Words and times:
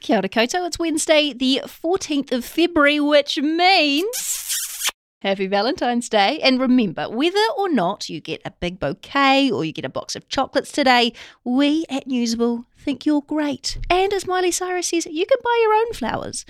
Kia 0.00 0.16
ora 0.16 0.28
koutou. 0.28 0.66
It's 0.66 0.78
Wednesday, 0.78 1.32
the 1.34 1.60
14th 1.66 2.32
of 2.32 2.44
February, 2.44 3.00
which 3.00 3.38
means. 3.38 4.90
Happy 5.20 5.46
Valentine's 5.46 6.08
Day. 6.08 6.40
And 6.42 6.58
remember, 6.58 7.10
whether 7.10 7.44
or 7.58 7.68
not 7.68 8.08
you 8.08 8.20
get 8.20 8.40
a 8.46 8.50
big 8.50 8.80
bouquet 8.80 9.50
or 9.50 9.62
you 9.66 9.72
get 9.72 9.84
a 9.84 9.90
box 9.90 10.16
of 10.16 10.26
chocolates 10.28 10.72
today, 10.72 11.12
we 11.44 11.84
at 11.90 12.08
Newsable 12.08 12.64
think 12.78 13.04
you're 13.04 13.20
great. 13.20 13.76
And 13.90 14.14
as 14.14 14.26
Miley 14.26 14.50
Cyrus 14.50 14.88
says, 14.88 15.04
you 15.04 15.26
can 15.26 15.38
buy 15.44 15.58
your 15.60 15.74
own 15.74 15.92
flowers. 15.92 16.46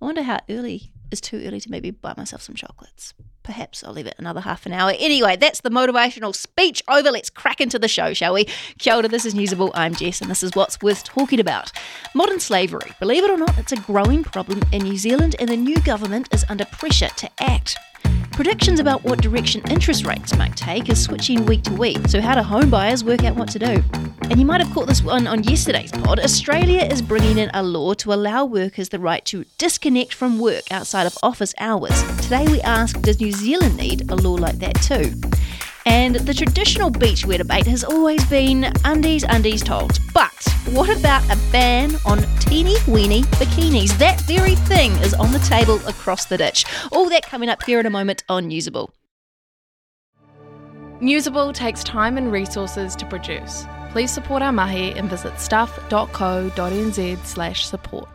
I 0.00 0.06
wonder 0.06 0.22
how 0.22 0.38
early 0.48 0.93
is 1.14 1.20
too 1.20 1.42
early 1.46 1.60
to 1.60 1.70
maybe 1.70 1.90
buy 1.90 2.12
myself 2.16 2.42
some 2.42 2.54
chocolates. 2.54 3.14
Perhaps 3.42 3.84
I'll 3.84 3.92
leave 3.92 4.06
it 4.06 4.14
another 4.18 4.40
half 4.40 4.66
an 4.66 4.72
hour. 4.72 4.92
Anyway, 4.98 5.36
that's 5.36 5.60
the 5.60 5.70
motivational 5.70 6.34
speech 6.34 6.82
over. 6.88 7.10
Let's 7.10 7.30
crack 7.30 7.60
into 7.60 7.78
the 7.78 7.88
show, 7.88 8.12
shall 8.12 8.34
we? 8.34 8.46
Kia 8.78 8.94
ora, 8.94 9.08
this 9.08 9.24
is 9.24 9.34
Newsable. 9.34 9.70
I'm 9.74 9.94
Jess, 9.94 10.20
and 10.20 10.30
this 10.30 10.42
is 10.42 10.54
what's 10.54 10.80
worth 10.82 11.04
talking 11.04 11.40
about. 11.40 11.70
Modern 12.14 12.40
slavery. 12.40 12.92
Believe 13.00 13.24
it 13.24 13.30
or 13.30 13.36
not, 13.36 13.56
it's 13.58 13.72
a 13.72 13.76
growing 13.76 14.24
problem 14.24 14.62
in 14.72 14.82
New 14.82 14.96
Zealand, 14.96 15.36
and 15.38 15.48
the 15.48 15.56
new 15.56 15.80
government 15.82 16.28
is 16.34 16.44
under 16.48 16.64
pressure 16.64 17.10
to 17.16 17.30
act. 17.38 17.76
Predictions 18.34 18.80
about 18.80 19.04
what 19.04 19.22
direction 19.22 19.62
interest 19.70 20.04
rates 20.04 20.36
might 20.36 20.56
take 20.56 20.88
is 20.88 21.00
switching 21.00 21.46
week 21.46 21.62
to 21.62 21.72
week, 21.74 22.08
so 22.08 22.20
how 22.20 22.34
do 22.34 22.42
home 22.42 22.68
buyers 22.68 23.04
work 23.04 23.22
out 23.22 23.36
what 23.36 23.48
to 23.50 23.60
do? 23.60 23.80
And 24.22 24.40
you 24.40 24.44
might 24.44 24.60
have 24.60 24.74
caught 24.74 24.88
this 24.88 25.04
one 25.04 25.28
on 25.28 25.44
yesterday's 25.44 25.92
pod. 25.92 26.18
Australia 26.18 26.80
is 26.80 27.00
bringing 27.00 27.38
in 27.38 27.48
a 27.54 27.62
law 27.62 27.94
to 27.94 28.12
allow 28.12 28.44
workers 28.44 28.88
the 28.88 28.98
right 28.98 29.24
to 29.26 29.44
disconnect 29.56 30.12
from 30.12 30.40
work 30.40 30.64
outside 30.72 31.06
of 31.06 31.16
office 31.22 31.54
hours. 31.60 32.02
Today 32.22 32.44
we 32.48 32.60
ask 32.62 33.00
Does 33.02 33.20
New 33.20 33.30
Zealand 33.30 33.76
need 33.76 34.10
a 34.10 34.16
law 34.16 34.34
like 34.34 34.56
that 34.56 34.74
too? 34.82 35.14
And 35.86 36.16
the 36.16 36.34
traditional 36.34 36.90
beachwear 36.90 37.38
debate 37.38 37.66
has 37.66 37.84
always 37.84 38.24
been 38.26 38.72
undies, 38.84 39.24
undies 39.28 39.62
told. 39.62 39.98
But 40.12 40.32
what 40.70 40.88
about 40.96 41.24
a 41.30 41.38
ban 41.52 41.96
on 42.06 42.20
teeny 42.40 42.76
weeny 42.88 43.22
bikinis? 43.22 43.96
That 43.98 44.20
very 44.22 44.54
thing 44.54 44.92
is 45.02 45.14
on 45.14 45.32
the 45.32 45.38
table 45.40 45.76
across 45.86 46.24
the 46.26 46.38
ditch. 46.38 46.64
All 46.92 47.08
that 47.10 47.22
coming 47.24 47.48
up 47.48 47.62
here 47.62 47.80
in 47.80 47.86
a 47.86 47.90
moment 47.90 48.24
on 48.28 48.48
Newsable. 48.48 48.90
Newsable 51.00 51.52
takes 51.52 51.84
time 51.84 52.16
and 52.16 52.32
resources 52.32 52.96
to 52.96 53.04
produce. 53.06 53.66
Please 53.90 54.10
support 54.10 54.42
our 54.42 54.52
mahi 54.52 54.92
and 54.92 55.10
visit 55.10 55.38
stuff.co.nz 55.38 57.26
slash 57.26 57.66
support. 57.66 58.08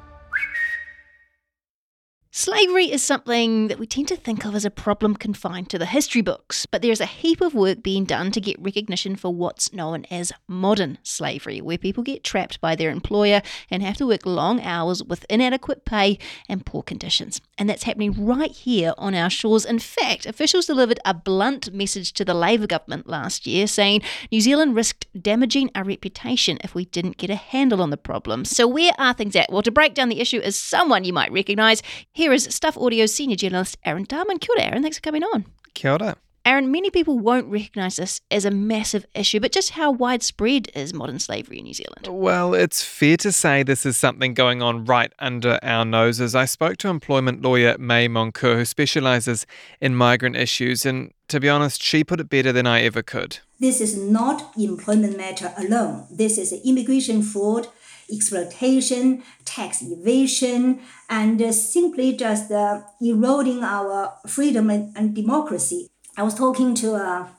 Slavery 2.40 2.90
is 2.90 3.04
something 3.04 3.68
that 3.68 3.80
we 3.80 3.86
tend 3.86 4.08
to 4.08 4.16
think 4.16 4.46
of 4.46 4.56
as 4.56 4.64
a 4.64 4.72
problem 4.72 5.14
confined 5.14 5.70
to 5.72 5.78
the 5.78 5.86
history 5.86 6.22
books, 6.22 6.66
but 6.66 6.82
there's 6.82 7.02
a 7.02 7.06
heap 7.06 7.42
of 7.42 7.54
work 7.54 7.84
being 7.84 8.06
done 8.06 8.32
to 8.32 8.40
get 8.40 8.58
recognition 8.62 9.18
for 9.18 9.34
what's 9.34 9.74
known 9.74 10.06
as 10.10 10.32
modern 10.48 11.00
slavery, 11.04 11.60
where 11.60 11.78
people 11.78 12.02
get 12.02 12.24
trapped 12.24 12.62
by 12.62 12.78
their 12.78 12.92
employer 12.92 13.42
and 13.70 13.84
have 13.84 13.98
to 13.98 14.08
work 14.08 14.26
long 14.26 14.62
hours 14.62 15.04
with 15.04 15.26
inadequate 15.30 15.84
pay 15.84 16.18
and 16.48 16.66
poor 16.66 16.82
conditions. 16.82 17.42
And 17.58 17.70
that's 17.70 17.84
happening 17.84 18.26
right 18.26 18.52
here 18.52 18.94
on 18.98 19.14
our 19.16 19.30
shores. 19.30 19.66
In 19.66 19.78
fact, 19.78 20.26
officials 20.26 20.66
delivered 20.66 21.02
a 21.04 21.14
blunt 21.14 21.74
message 21.74 22.14
to 22.14 22.24
the 22.24 22.34
Labour 22.34 22.68
government 22.68 23.06
last 23.06 23.48
year 23.48 23.68
saying 23.68 24.02
New 24.32 24.40
Zealand 24.40 24.78
risked 24.78 25.08
damaging 25.22 25.72
our 25.76 25.84
reputation 25.84 26.58
if 26.64 26.74
we 26.74 26.86
didn't 26.86 27.18
get 27.18 27.30
a 27.30 27.36
handle 27.36 27.82
on 27.82 27.90
the 27.90 27.98
problem. 27.98 28.46
So, 28.46 28.66
where 28.66 28.94
are 28.98 29.14
things 29.14 29.36
at? 29.36 29.52
Well, 29.52 29.62
to 29.62 29.72
break 29.72 29.94
down 29.94 30.08
the 30.08 30.22
issue 30.22 30.40
is 30.40 30.58
someone 30.58 31.04
you 31.04 31.12
might 31.12 31.34
recognise. 31.34 31.84
Here 32.14 32.29
is 32.34 32.44
Stuff 32.46 32.78
Audio's 32.78 33.14
senior 33.14 33.36
journalist, 33.36 33.78
Aaron 33.86 34.06
Dahmen. 34.06 34.40
Kia 34.40 34.50
ora, 34.58 34.66
Aaron. 34.66 34.82
Thanks 34.82 34.98
for 34.98 35.02
coming 35.02 35.24
on. 35.24 35.46
Kia 35.74 35.94
ora. 35.94 36.18
Aaron, 36.46 36.72
many 36.72 36.90
people 36.90 37.20
won't 37.20 37.48
recognise 37.48 37.98
this 37.98 38.22
as 38.32 38.46
a 38.46 38.50
massive 38.50 39.06
issue, 39.14 39.40
but 39.40 39.52
just 39.52 39.72
how 39.72 39.92
widespread 39.92 40.70
is 40.74 40.94
modern 40.94 41.20
slavery 41.20 41.60
in 41.60 41.66
New 41.66 41.74
Zealand? 41.74 42.08
Well, 42.10 42.54
it's 42.54 42.84
fair 42.84 43.18
to 43.18 43.32
say 43.32 43.62
this 43.62 43.86
is 43.86 43.98
something 43.98 44.34
going 44.34 44.62
on 44.62 44.86
right 44.86 45.14
under 45.20 45.60
our 45.62 45.86
noses. 45.86 46.34
I 46.34 46.46
spoke 46.46 46.78
to 46.78 46.88
employment 46.88 47.42
lawyer 47.42 47.78
May 47.78 48.08
Moncur, 48.08 48.56
who 48.56 48.66
specialises 48.66 49.46
in 49.82 49.96
migrant 49.96 50.38
issues, 50.38 50.86
and 50.86 51.14
to 51.28 51.40
be 51.40 51.50
honest, 51.50 51.84
she 51.84 52.04
put 52.04 52.20
it 52.20 52.30
better 52.30 52.52
than 52.52 52.66
I 52.66 52.82
ever 52.82 53.04
could. 53.04 53.40
This 53.60 53.82
is 53.82 53.98
not 53.98 54.58
employment 54.58 55.18
matter 55.18 55.54
alone. 55.58 56.08
This 56.10 56.38
is 56.38 56.54
immigration 56.66 57.22
fraud, 57.22 57.68
exploitation, 58.12 59.24
tax 59.46 59.82
evasion, 59.82 60.82
and 61.10 61.42
uh, 61.42 61.52
simply 61.52 62.14
just 62.14 62.52
uh, 62.52 62.82
eroding 63.02 63.64
our 63.64 64.14
freedom 64.28 64.70
and, 64.70 64.96
and, 64.96 65.16
democracy. 65.16 65.90
I 66.18 66.24
was 66.24 66.36
talking 66.36 66.76
to 66.76 66.96
a, 66.96 67.30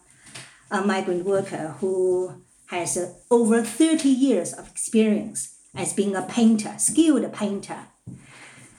a 0.71 0.83
migrant 0.83 1.25
worker 1.25 1.77
who 1.81 2.43
has 2.67 2.97
uh, 2.97 3.13
over 3.31 3.63
30 3.63 4.09
years 4.09 4.53
of 4.53 4.69
experience 4.71 5.57
as 5.75 5.93
being 5.93 6.17
a 6.17 6.23
painter, 6.23 6.75
skilled 6.79 7.33
painter. 7.33 7.79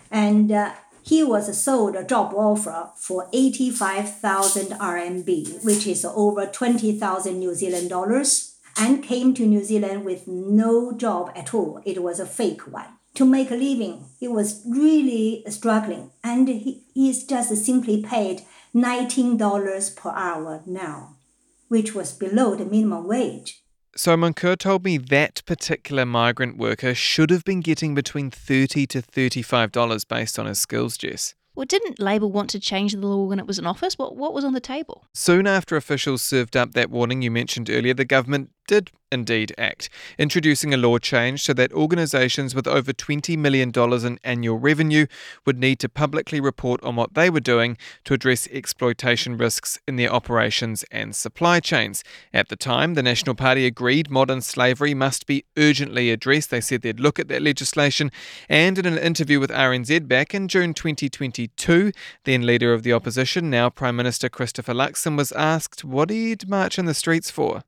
And 0.10 0.52
uh, 0.52 0.74
he 1.04 1.24
was 1.24 1.58
sold 1.62 1.96
a 1.96 2.04
job 2.04 2.34
offer 2.36 2.92
for 2.98 3.28
85,000 3.34 4.78
RMB, 4.78 5.66
which 5.66 5.88
is 5.88 6.06
over 6.06 6.46
20,000 6.46 7.40
New 7.40 7.54
Zealand 7.56 7.90
dollars 7.90 8.51
and 8.78 9.04
came 9.04 9.34
to 9.34 9.46
New 9.46 9.64
Zealand 9.64 10.06
with 10.06 10.28
no 10.28 10.92
job 10.94 11.32
at 11.36 11.54
all. 11.54 11.82
It 11.86 12.02
was 12.02 12.20
a 12.20 12.26
fake 12.26 12.68
one. 12.68 12.98
To 13.16 13.26
make 13.26 13.52
a 13.52 13.56
living, 13.56 14.06
he 14.20 14.28
was 14.28 14.64
really 14.66 15.44
struggling, 15.50 16.12
and 16.24 16.48
he 16.48 16.84
is 16.96 17.26
just 17.26 17.54
simply 17.58 18.02
paid 18.02 18.44
$19 18.74 19.96
per 19.98 20.12
hour 20.12 20.64
now, 20.66 21.18
which 21.68 21.94
was 21.94 22.14
below 22.14 22.56
the 22.56 22.66
minimum 22.66 23.08
wage. 23.08 23.64
So 23.96 24.16
Moncur 24.16 24.58
told 24.58 24.86
me 24.86 24.98
that 24.98 25.44
particular 25.46 26.06
migrant 26.06 26.58
worker 26.58 26.96
should 26.96 27.30
have 27.30 27.44
been 27.44 27.60
getting 27.60 27.94
between 27.94 28.32
30 28.32 28.88
to 28.88 29.02
$35 29.02 30.08
based 30.08 30.40
on 30.40 30.46
his 30.46 30.60
skills, 30.60 30.98
Jess. 30.98 31.36
Well, 31.54 31.66
didn't 31.66 32.00
Labour 32.00 32.28
want 32.28 32.50
to 32.52 32.62
change 32.62 32.94
the 32.94 33.06
law 33.06 33.26
when 33.26 33.38
it 33.38 33.46
was 33.46 33.60
in 33.60 33.68
office? 33.68 33.98
What, 33.98 34.16
what 34.16 34.34
was 34.34 34.46
on 34.46 34.54
the 34.54 34.62
table? 34.62 35.04
Soon 35.14 35.46
after 35.46 35.76
officials 35.76 36.22
served 36.22 36.56
up 36.56 36.72
that 36.72 36.90
warning 36.90 37.22
you 37.22 37.30
mentioned 37.30 37.70
earlier, 37.70 37.94
the 37.94 38.06
government 38.06 38.52
did 38.72 38.90
indeed 39.12 39.54
act, 39.58 39.90
introducing 40.18 40.74
a 40.74 40.78
law 40.78 40.98
change 40.98 41.44
so 41.44 41.54
that 41.54 41.74
organisations 41.74 42.56
with 42.56 42.66
over 42.66 42.94
$20 42.94 43.38
million 43.38 43.70
in 43.76 44.20
annual 44.24 44.58
revenue 44.58 45.06
would 45.46 45.60
need 45.60 45.78
to 45.80 45.90
publicly 45.90 46.40
report 46.40 46.82
on 46.82 46.96
what 46.96 47.14
they 47.14 47.30
were 47.30 47.42
doing 47.42 47.78
to 48.06 48.14
address 48.14 48.48
exploitation 48.50 49.38
risks 49.38 49.78
in 49.90 49.98
their 49.98 50.10
operations 50.10 50.86
and 50.90 51.14
supply 51.14 51.60
chains. 51.60 52.02
At 52.34 52.48
the 52.48 52.56
time, 52.56 52.94
the 52.94 53.04
National 53.04 53.36
Party 53.36 53.66
agreed 53.66 54.10
modern 54.10 54.40
slavery 54.40 54.94
must 54.94 55.28
be 55.28 55.44
urgently 55.58 56.10
addressed. 56.10 56.50
They 56.50 56.62
said 56.62 56.82
they'd 56.82 57.02
look 57.02 57.20
at 57.20 57.28
that 57.28 57.42
legislation. 57.42 58.10
And 58.48 58.78
in 58.78 58.86
an 58.86 58.98
interview 58.98 59.42
with 59.42 59.50
RNZ 59.50 60.08
back 60.08 60.34
in 60.34 60.48
June 60.48 60.74
2022, 60.74 61.92
then 62.24 62.46
leader 62.46 62.74
of 62.74 62.84
the 62.84 62.94
opposition, 62.94 63.50
now 63.50 63.70
Prime 63.70 63.98
Minister 63.98 64.30
Christopher 64.30 64.74
Luxon, 64.74 65.18
was 65.18 65.34
asked 65.34 65.84
what 65.84 66.10
he'd 66.10 66.48
march 66.48 66.80
in 66.80 66.86
the 66.86 66.94
streets 66.94 67.30
for. 67.30 67.64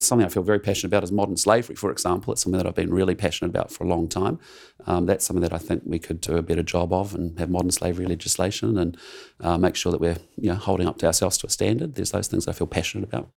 Something 0.00 0.26
I 0.26 0.28
feel 0.28 0.42
very 0.42 0.58
passionate 0.58 0.88
about 0.88 1.04
is 1.04 1.12
modern 1.12 1.36
slavery, 1.36 1.76
for 1.76 1.90
example. 1.90 2.32
It's 2.32 2.42
something 2.42 2.58
that 2.58 2.66
I've 2.66 2.74
been 2.74 2.92
really 2.92 3.14
passionate 3.14 3.50
about 3.50 3.70
for 3.70 3.84
a 3.84 3.86
long 3.86 4.08
time. 4.08 4.38
Um, 4.86 5.06
that's 5.06 5.24
something 5.24 5.42
that 5.42 5.52
I 5.52 5.58
think 5.58 5.82
we 5.86 5.98
could 5.98 6.20
do 6.20 6.36
a 6.36 6.42
better 6.42 6.62
job 6.62 6.92
of 6.92 7.14
and 7.14 7.38
have 7.38 7.48
modern 7.48 7.70
slavery 7.70 8.06
legislation 8.06 8.76
and 8.76 8.98
uh, 9.40 9.56
make 9.56 9.76
sure 9.76 9.92
that 9.92 10.00
we're 10.00 10.18
you 10.36 10.50
know, 10.50 10.56
holding 10.56 10.86
up 10.86 10.98
to 10.98 11.06
ourselves 11.06 11.38
to 11.38 11.46
a 11.46 11.50
standard. 11.50 11.94
There's 11.94 12.10
those 12.10 12.28
things 12.28 12.46
I 12.46 12.52
feel 12.52 12.66
passionate 12.66 13.04
about. 13.04 13.30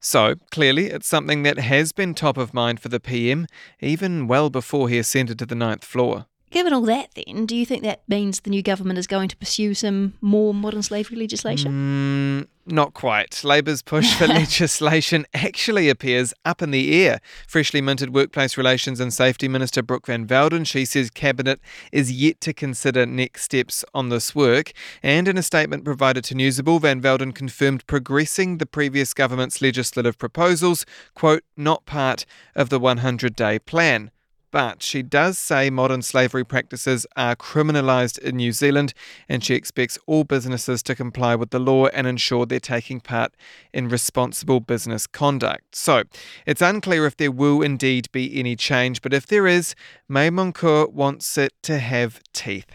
So, 0.00 0.36
clearly, 0.50 0.86
it's 0.86 1.08
something 1.08 1.42
that 1.42 1.58
has 1.58 1.92
been 1.92 2.14
top 2.14 2.36
of 2.36 2.54
mind 2.54 2.80
for 2.80 2.88
the 2.88 3.00
PM, 3.00 3.46
even 3.80 4.28
well 4.28 4.48
before 4.48 4.88
he 4.88 4.98
ascended 4.98 5.38
to 5.40 5.46
the 5.46 5.56
ninth 5.56 5.84
floor. 5.84 6.26
Given 6.50 6.72
all 6.72 6.82
that, 6.82 7.10
then, 7.14 7.44
do 7.44 7.54
you 7.54 7.66
think 7.66 7.82
that 7.82 8.02
means 8.08 8.40
the 8.40 8.50
new 8.50 8.62
government 8.62 8.98
is 8.98 9.06
going 9.06 9.28
to 9.28 9.36
pursue 9.36 9.74
some 9.74 10.14
more 10.22 10.54
modern 10.54 10.82
slavery 10.82 11.16
legislation? 11.16 12.46
Mm, 12.46 12.72
not 12.72 12.94
quite. 12.94 13.44
Labour's 13.44 13.82
push 13.82 14.14
for 14.14 14.26
legislation 14.28 15.26
actually 15.34 15.90
appears 15.90 16.32
up 16.46 16.62
in 16.62 16.70
the 16.70 17.04
air. 17.04 17.20
Freshly 17.46 17.82
minted 17.82 18.14
Workplace 18.14 18.56
Relations 18.56 18.98
and 18.98 19.12
Safety 19.12 19.46
Minister 19.46 19.82
Brooke 19.82 20.06
Van 20.06 20.26
Velden, 20.26 20.64
she 20.64 20.86
says 20.86 21.10
Cabinet 21.10 21.60
is 21.92 22.10
yet 22.10 22.40
to 22.40 22.54
consider 22.54 23.04
next 23.04 23.42
steps 23.42 23.84
on 23.92 24.08
this 24.08 24.34
work. 24.34 24.72
And 25.02 25.28
in 25.28 25.36
a 25.36 25.42
statement 25.42 25.84
provided 25.84 26.24
to 26.24 26.34
Newsable, 26.34 26.80
Van 26.80 27.00
Velden 27.00 27.34
confirmed 27.34 27.86
progressing 27.86 28.56
the 28.56 28.66
previous 28.66 29.12
government's 29.12 29.60
legislative 29.60 30.16
proposals, 30.16 30.86
quote, 31.14 31.44
not 31.58 31.84
part 31.84 32.24
of 32.54 32.70
the 32.70 32.78
100 32.78 33.36
day 33.36 33.58
plan. 33.58 34.10
But 34.50 34.82
she 34.82 35.02
does 35.02 35.38
say 35.38 35.68
modern 35.68 36.02
slavery 36.02 36.44
practices 36.44 37.06
are 37.16 37.36
criminalised 37.36 38.18
in 38.18 38.36
New 38.36 38.52
Zealand, 38.52 38.94
and 39.28 39.44
she 39.44 39.54
expects 39.54 39.98
all 40.06 40.24
businesses 40.24 40.82
to 40.84 40.94
comply 40.94 41.34
with 41.34 41.50
the 41.50 41.58
law 41.58 41.86
and 41.86 42.06
ensure 42.06 42.46
they're 42.46 42.60
taking 42.60 43.00
part 43.00 43.34
in 43.72 43.88
responsible 43.88 44.60
business 44.60 45.06
conduct. 45.06 45.74
So 45.74 46.04
it's 46.46 46.62
unclear 46.62 47.04
if 47.04 47.16
there 47.16 47.30
will 47.30 47.60
indeed 47.62 48.10
be 48.10 48.38
any 48.38 48.56
change, 48.56 49.02
but 49.02 49.12
if 49.12 49.26
there 49.26 49.46
is, 49.46 49.74
May 50.08 50.30
Moncur 50.30 50.90
wants 50.90 51.36
it 51.36 51.52
to 51.64 51.78
have 51.78 52.20
teeth. 52.32 52.70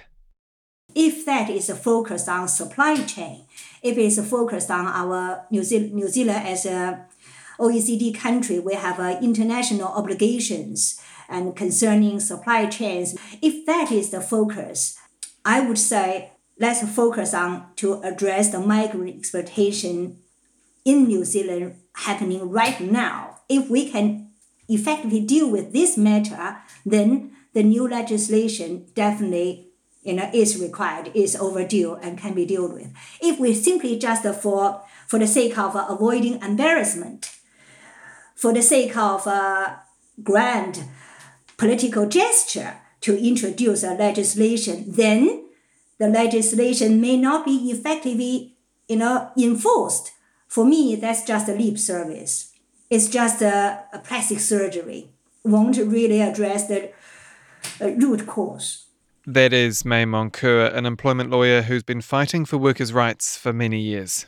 If 0.96 1.26
that 1.26 1.50
is 1.50 1.70
a 1.70 1.76
focus 1.76 2.28
on 2.28 2.48
supply 2.48 2.98
chain, 3.04 3.46
if 3.82 3.98
it's 3.98 4.24
focused 4.30 4.70
on 4.70 4.86
our 4.86 5.46
New 5.50 5.64
Zealand, 5.64 5.94
New 5.94 6.08
Zealand 6.08 6.48
as 6.48 6.68
a 6.68 7.08
OECD 7.60 8.14
country, 8.16 8.60
we 8.60 8.76
have 8.76 9.00
uh, 9.00 9.18
international 9.22 9.88
obligations 9.88 11.02
and 11.34 11.56
concerning 11.56 12.20
supply 12.20 12.68
chains. 12.68 13.18
If 13.42 13.66
that 13.66 13.92
is 13.92 14.12
the 14.12 14.22
focus, 14.22 14.98
I 15.44 15.68
would 15.68 15.80
say 15.80 16.32
let's 16.60 16.88
focus 16.96 17.34
on 17.34 17.74
to 17.78 18.02
address 18.02 18.52
the 18.52 18.60
migrant 18.60 19.18
exploitation 19.18 20.20
in 20.86 21.08
New 21.08 21.26
Zealand 21.26 21.76
happening 21.96 22.50
right 22.50 22.80
now. 22.80 23.40
If 23.50 23.70
we 23.70 23.90
can 23.90 24.30
effectively 24.70 25.20
deal 25.20 25.50
with 25.50 25.74
this 25.74 25.98
matter, 25.98 26.58
then 26.86 27.32
the 27.54 27.64
new 27.64 27.88
legislation 27.88 28.88
definitely 28.94 29.74
you 30.04 30.14
know, 30.14 30.30
is 30.34 30.62
required, 30.62 31.12
is 31.14 31.36
overdue, 31.36 31.96
and 31.96 32.18
can 32.18 32.34
be 32.34 32.46
dealt 32.46 32.74
with. 32.74 32.94
If 33.22 33.40
we 33.40 33.54
simply 33.54 33.98
just 33.98 34.24
for 34.42 34.82
for 35.08 35.20
the 35.20 35.28
sake 35.28 35.58
of 35.58 35.76
avoiding 35.76 36.42
embarrassment, 36.42 37.32
for 38.36 38.54
the 38.54 38.62
sake 38.62 38.98
of 38.98 39.26
a 39.28 39.80
grand 40.22 40.84
political 41.64 42.06
gesture 42.06 42.76
to 43.00 43.18
introduce 43.18 43.84
a 43.84 43.94
legislation, 43.94 44.84
then 44.86 45.46
the 45.98 46.10
legislation 46.10 47.00
may 47.00 47.16
not 47.16 47.46
be 47.46 47.72
effectively, 47.72 48.58
you 48.90 48.98
know, 48.98 49.32
enforced. 49.38 50.12
For 50.50 50.66
me, 50.66 50.98
that's 50.98 51.24
just 51.24 51.48
a 51.48 51.54
lip 51.54 51.78
service. 51.78 52.52
It's 52.90 53.08
just 53.08 53.42
a, 53.42 53.86
a 53.94 54.00
plastic 54.00 54.42
surgery. 54.42 55.10
Won't 55.46 55.78
really 55.78 56.20
address 56.20 56.68
the 56.68 56.92
uh, 57.80 57.92
root 57.92 58.28
cause. 58.28 58.88
That 59.26 59.54
is 59.54 59.86
May 59.86 60.04
Moncur, 60.04 60.74
an 60.76 60.86
employment 60.86 61.30
lawyer 61.30 61.62
who's 61.62 61.84
been 61.84 62.02
fighting 62.02 62.44
for 62.44 62.58
workers' 62.58 62.92
rights 62.92 63.38
for 63.38 63.54
many 63.54 63.80
years. 63.80 64.28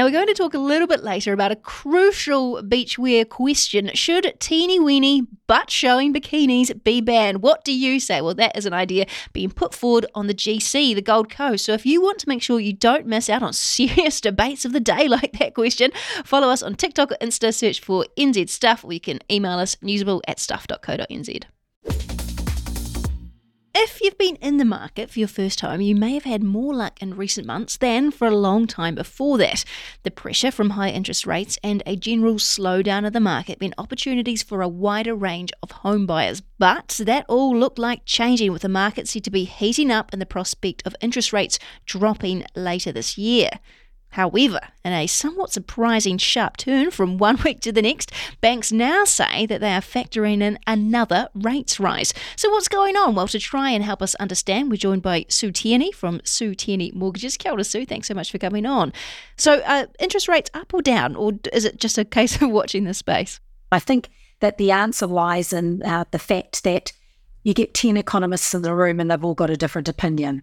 Now, 0.00 0.06
we're 0.06 0.12
going 0.12 0.28
to 0.28 0.32
talk 0.34 0.54
a 0.54 0.58
little 0.58 0.86
bit 0.86 1.04
later 1.04 1.34
about 1.34 1.52
a 1.52 1.56
crucial 1.56 2.62
beachwear 2.62 3.28
question. 3.28 3.90
Should 3.92 4.34
teeny 4.40 4.80
weeny 4.80 5.26
butt 5.46 5.70
showing 5.70 6.14
bikinis 6.14 6.82
be 6.84 7.02
banned? 7.02 7.42
What 7.42 7.66
do 7.66 7.72
you 7.74 8.00
say? 8.00 8.22
Well, 8.22 8.32
that 8.36 8.56
is 8.56 8.64
an 8.64 8.72
idea 8.72 9.04
being 9.34 9.50
put 9.50 9.74
forward 9.74 10.06
on 10.14 10.26
the 10.26 10.32
GC, 10.32 10.94
the 10.94 11.02
Gold 11.02 11.28
Coast. 11.28 11.66
So, 11.66 11.74
if 11.74 11.84
you 11.84 12.00
want 12.00 12.18
to 12.20 12.30
make 12.30 12.40
sure 12.40 12.58
you 12.58 12.72
don't 12.72 13.04
miss 13.04 13.28
out 13.28 13.42
on 13.42 13.52
serious 13.76 14.22
debates 14.22 14.64
of 14.64 14.72
the 14.72 14.80
day 14.80 15.06
like 15.06 15.38
that 15.38 15.52
question, 15.52 15.90
follow 16.24 16.48
us 16.48 16.62
on 16.62 16.76
TikTok 16.76 17.12
or 17.12 17.18
Insta, 17.20 17.52
search 17.52 17.82
for 17.82 18.06
NZ 18.16 18.48
Stuff, 18.48 18.86
or 18.86 18.94
you 18.94 19.00
can 19.00 19.18
email 19.30 19.58
us 19.58 19.76
newsable 19.82 20.22
at 20.26 20.40
stuff.co.nz. 20.40 22.19
If 23.72 24.00
you've 24.00 24.18
been 24.18 24.34
in 24.36 24.56
the 24.56 24.64
market 24.64 25.10
for 25.10 25.20
your 25.20 25.28
first 25.28 25.60
home, 25.60 25.80
you 25.80 25.94
may 25.94 26.14
have 26.14 26.24
had 26.24 26.42
more 26.42 26.74
luck 26.74 27.00
in 27.00 27.14
recent 27.14 27.46
months 27.46 27.76
than 27.76 28.10
for 28.10 28.26
a 28.26 28.36
long 28.36 28.66
time 28.66 28.96
before 28.96 29.38
that. 29.38 29.64
The 30.02 30.10
pressure 30.10 30.50
from 30.50 30.70
high 30.70 30.90
interest 30.90 31.24
rates 31.24 31.56
and 31.62 31.80
a 31.86 31.94
general 31.94 32.34
slowdown 32.34 33.06
of 33.06 33.12
the 33.12 33.20
market 33.20 33.60
meant 33.60 33.74
opportunities 33.78 34.42
for 34.42 34.60
a 34.60 34.68
wider 34.68 35.14
range 35.14 35.52
of 35.62 35.70
home 35.70 36.04
buyers. 36.04 36.42
But 36.58 37.00
that 37.04 37.24
all 37.28 37.56
looked 37.56 37.78
like 37.78 38.04
changing 38.04 38.52
with 38.52 38.62
the 38.62 38.68
market 38.68 39.06
set 39.06 39.22
to 39.24 39.30
be 39.30 39.44
heating 39.44 39.92
up 39.92 40.10
and 40.12 40.20
the 40.20 40.26
prospect 40.26 40.84
of 40.84 40.96
interest 41.00 41.32
rates 41.32 41.60
dropping 41.86 42.44
later 42.56 42.90
this 42.90 43.16
year. 43.16 43.50
However, 44.10 44.60
in 44.84 44.92
a 44.92 45.06
somewhat 45.06 45.52
surprising 45.52 46.18
sharp 46.18 46.56
turn 46.56 46.90
from 46.90 47.18
one 47.18 47.38
week 47.44 47.60
to 47.60 47.72
the 47.72 47.82
next, 47.82 48.12
banks 48.40 48.72
now 48.72 49.04
say 49.04 49.46
that 49.46 49.60
they 49.60 49.72
are 49.72 49.80
factoring 49.80 50.42
in 50.42 50.58
another 50.66 51.28
rates 51.34 51.78
rise. 51.78 52.12
So, 52.36 52.50
what's 52.50 52.68
going 52.68 52.96
on? 52.96 53.14
Well, 53.14 53.28
to 53.28 53.38
try 53.38 53.70
and 53.70 53.84
help 53.84 54.02
us 54.02 54.14
understand, 54.16 54.70
we're 54.70 54.76
joined 54.76 55.02
by 55.02 55.26
Sue 55.28 55.52
Tierney 55.52 55.92
from 55.92 56.20
Sue 56.24 56.54
Tierney 56.54 56.90
Mortgages. 56.94 57.36
Kia 57.36 57.52
ora, 57.52 57.64
Sue. 57.64 57.86
Thanks 57.86 58.08
so 58.08 58.14
much 58.14 58.30
for 58.30 58.38
coming 58.38 58.66
on. 58.66 58.92
So, 59.36 59.60
uh, 59.60 59.86
interest 59.98 60.28
rates 60.28 60.50
up 60.54 60.74
or 60.74 60.82
down, 60.82 61.14
or 61.14 61.32
is 61.52 61.64
it 61.64 61.78
just 61.78 61.98
a 61.98 62.04
case 62.04 62.40
of 62.42 62.50
watching 62.50 62.84
the 62.84 62.94
space? 62.94 63.40
I 63.72 63.78
think 63.78 64.10
that 64.40 64.58
the 64.58 64.72
answer 64.72 65.06
lies 65.06 65.52
in 65.52 65.82
uh, 65.82 66.04
the 66.10 66.18
fact 66.18 66.64
that 66.64 66.92
you 67.42 67.54
get 67.54 67.74
10 67.74 67.96
economists 67.96 68.52
in 68.54 68.62
the 68.62 68.74
room 68.74 69.00
and 69.00 69.10
they've 69.10 69.24
all 69.24 69.34
got 69.34 69.50
a 69.50 69.56
different 69.56 69.88
opinion. 69.88 70.42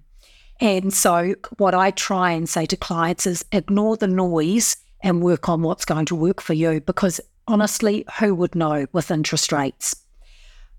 And 0.60 0.94
so, 0.94 1.36
what 1.58 1.76
I 1.76 1.92
try 1.92 2.32
and 2.32 2.50
say 2.50 2.66
to 2.66 2.78
clients 2.78 3.28
is 3.28 3.46
ignore 3.52 3.98
the 3.98 4.08
noise 4.08 4.78
and 5.02 5.22
work 5.22 5.48
on 5.50 5.62
what's 5.62 5.86
going 5.86 6.06
to 6.08 6.16
work 6.16 6.42
for 6.42 6.54
you 6.54 6.82
because 6.82 7.22
honestly, 7.48 8.06
who 8.20 8.34
would 8.36 8.56
know 8.56 8.88
with 8.92 9.12
interest 9.12 9.52
rates? 9.52 9.96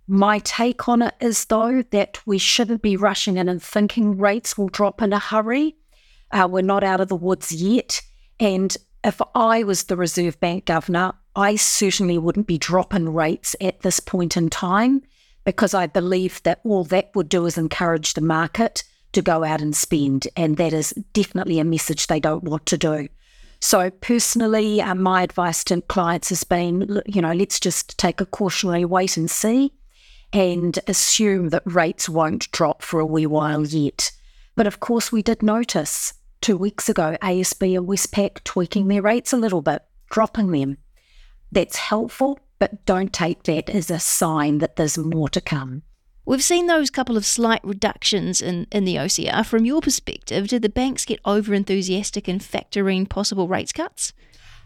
My 0.07 0.39
take 0.41 0.89
on 0.89 1.03
it 1.03 1.15
is, 1.21 1.45
though, 1.45 1.83
that 1.91 2.21
we 2.27 2.39
shouldn't 2.39 2.83
be 2.83 2.97
rushing 2.97 3.37
in 3.37 3.49
and 3.49 3.63
thinking 3.63 4.19
rates 4.19 4.57
will 4.57 4.69
drop 4.69 5.03
in 5.03 5.13
a 5.13 5.19
hurry. 5.19 5.77
Uh, 6.31 6.49
we're 6.51 6.63
not 6.63 6.83
out 6.83 7.01
of 7.01 7.09
the 7.09 7.17
woods 7.17 7.53
yet. 7.53 8.01
And 8.41 8.77
if 9.05 9.21
I 9.35 9.63
was 9.65 9.85
the 9.85 9.97
Reserve 9.97 10.41
Bank 10.41 10.65
governor, 10.65 11.13
I 11.37 11.57
certainly 11.57 12.19
wouldn't 12.19 12.47
be 12.47 12.59
dropping 12.59 13.13
rates 13.13 13.55
at 13.61 13.81
this 13.83 14.01
point 14.01 14.37
in 14.37 14.51
time 14.51 15.03
because 15.45 15.75
I 15.75 15.87
believe 15.87 16.43
that 16.43 16.61
all 16.65 16.85
that 16.85 17.11
would 17.15 17.29
do 17.29 17.47
is 17.47 17.57
encourage 17.57 18.15
the 18.15 18.21
market 18.21 18.83
to 19.13 19.23
go 19.23 19.45
out 19.45 19.61
and 19.61 19.75
spend. 19.75 20.29
And 20.37 20.57
that 20.57 20.73
is 20.73 20.91
definitely 21.13 21.59
a 21.59 21.65
message 21.65 22.07
they 22.07 22.21
don't 22.21 22.45
want 22.45 22.67
to 22.67 22.79
do. 22.79 23.09
So, 23.61 23.91
personally, 23.91 24.81
uh, 24.81 24.95
my 24.95 25.23
advice 25.23 25.65
to 25.65 25.81
clients 25.83 26.29
has 26.29 26.45
been 26.45 27.03
you 27.07 27.21
know, 27.21 27.33
let's 27.33 27.59
just 27.59 27.99
take 27.99 28.21
a 28.21 28.27
cautionary 28.27 28.85
wait 28.85 29.17
and 29.17 29.31
see 29.31 29.73
and 30.33 30.79
assume 30.87 31.49
that 31.49 31.63
rates 31.65 32.09
won't 32.09 32.51
drop 32.53 32.83
for 32.83 33.01
a 33.01 33.07
wee 33.07 33.27
while 33.27 33.67
yet. 33.67 34.13
But 34.55 34.67
of 34.67 34.81
course, 34.81 35.11
we 35.11 35.23
did 35.23 35.43
notice 35.43 36.15
two 36.41 36.57
weeks 36.57 36.89
ago 36.89 37.17
ASB 37.23 37.77
and 37.77 37.89
Westpac 37.89 38.45
tweaking 38.45 38.89
their 38.89 39.03
rates 39.03 39.33
a 39.33 39.37
little 39.37 39.63
bit, 39.63 39.83
dropping 40.11 40.53
them. 40.53 40.79
That's 41.51 41.77
helpful, 41.77 42.39
but 42.59 42.85
don't 42.85 43.13
take 43.13 43.45
that 43.45 43.71
as 43.71 43.91
a 43.91 43.99
sign 43.99 44.59
that 44.59 44.77
there's 44.77 44.99
more 44.99 45.29
to 45.31 45.41
come. 45.41 45.83
We've 46.29 46.43
seen 46.43 46.67
those 46.67 46.91
couple 46.91 47.17
of 47.17 47.25
slight 47.25 47.63
reductions 47.65 48.43
in, 48.43 48.67
in 48.71 48.85
the 48.85 48.97
OCR. 48.97 49.47
From 49.47 49.65
your 49.65 49.81
perspective, 49.81 50.49
did 50.49 50.61
the 50.61 50.69
banks 50.69 51.07
get 51.07 51.21
over 51.25 51.55
enthusiastic 51.55 52.29
in 52.29 52.39
factoring 52.39 53.09
possible 53.09 53.49
rates 53.49 53.73
cuts? 53.73 54.13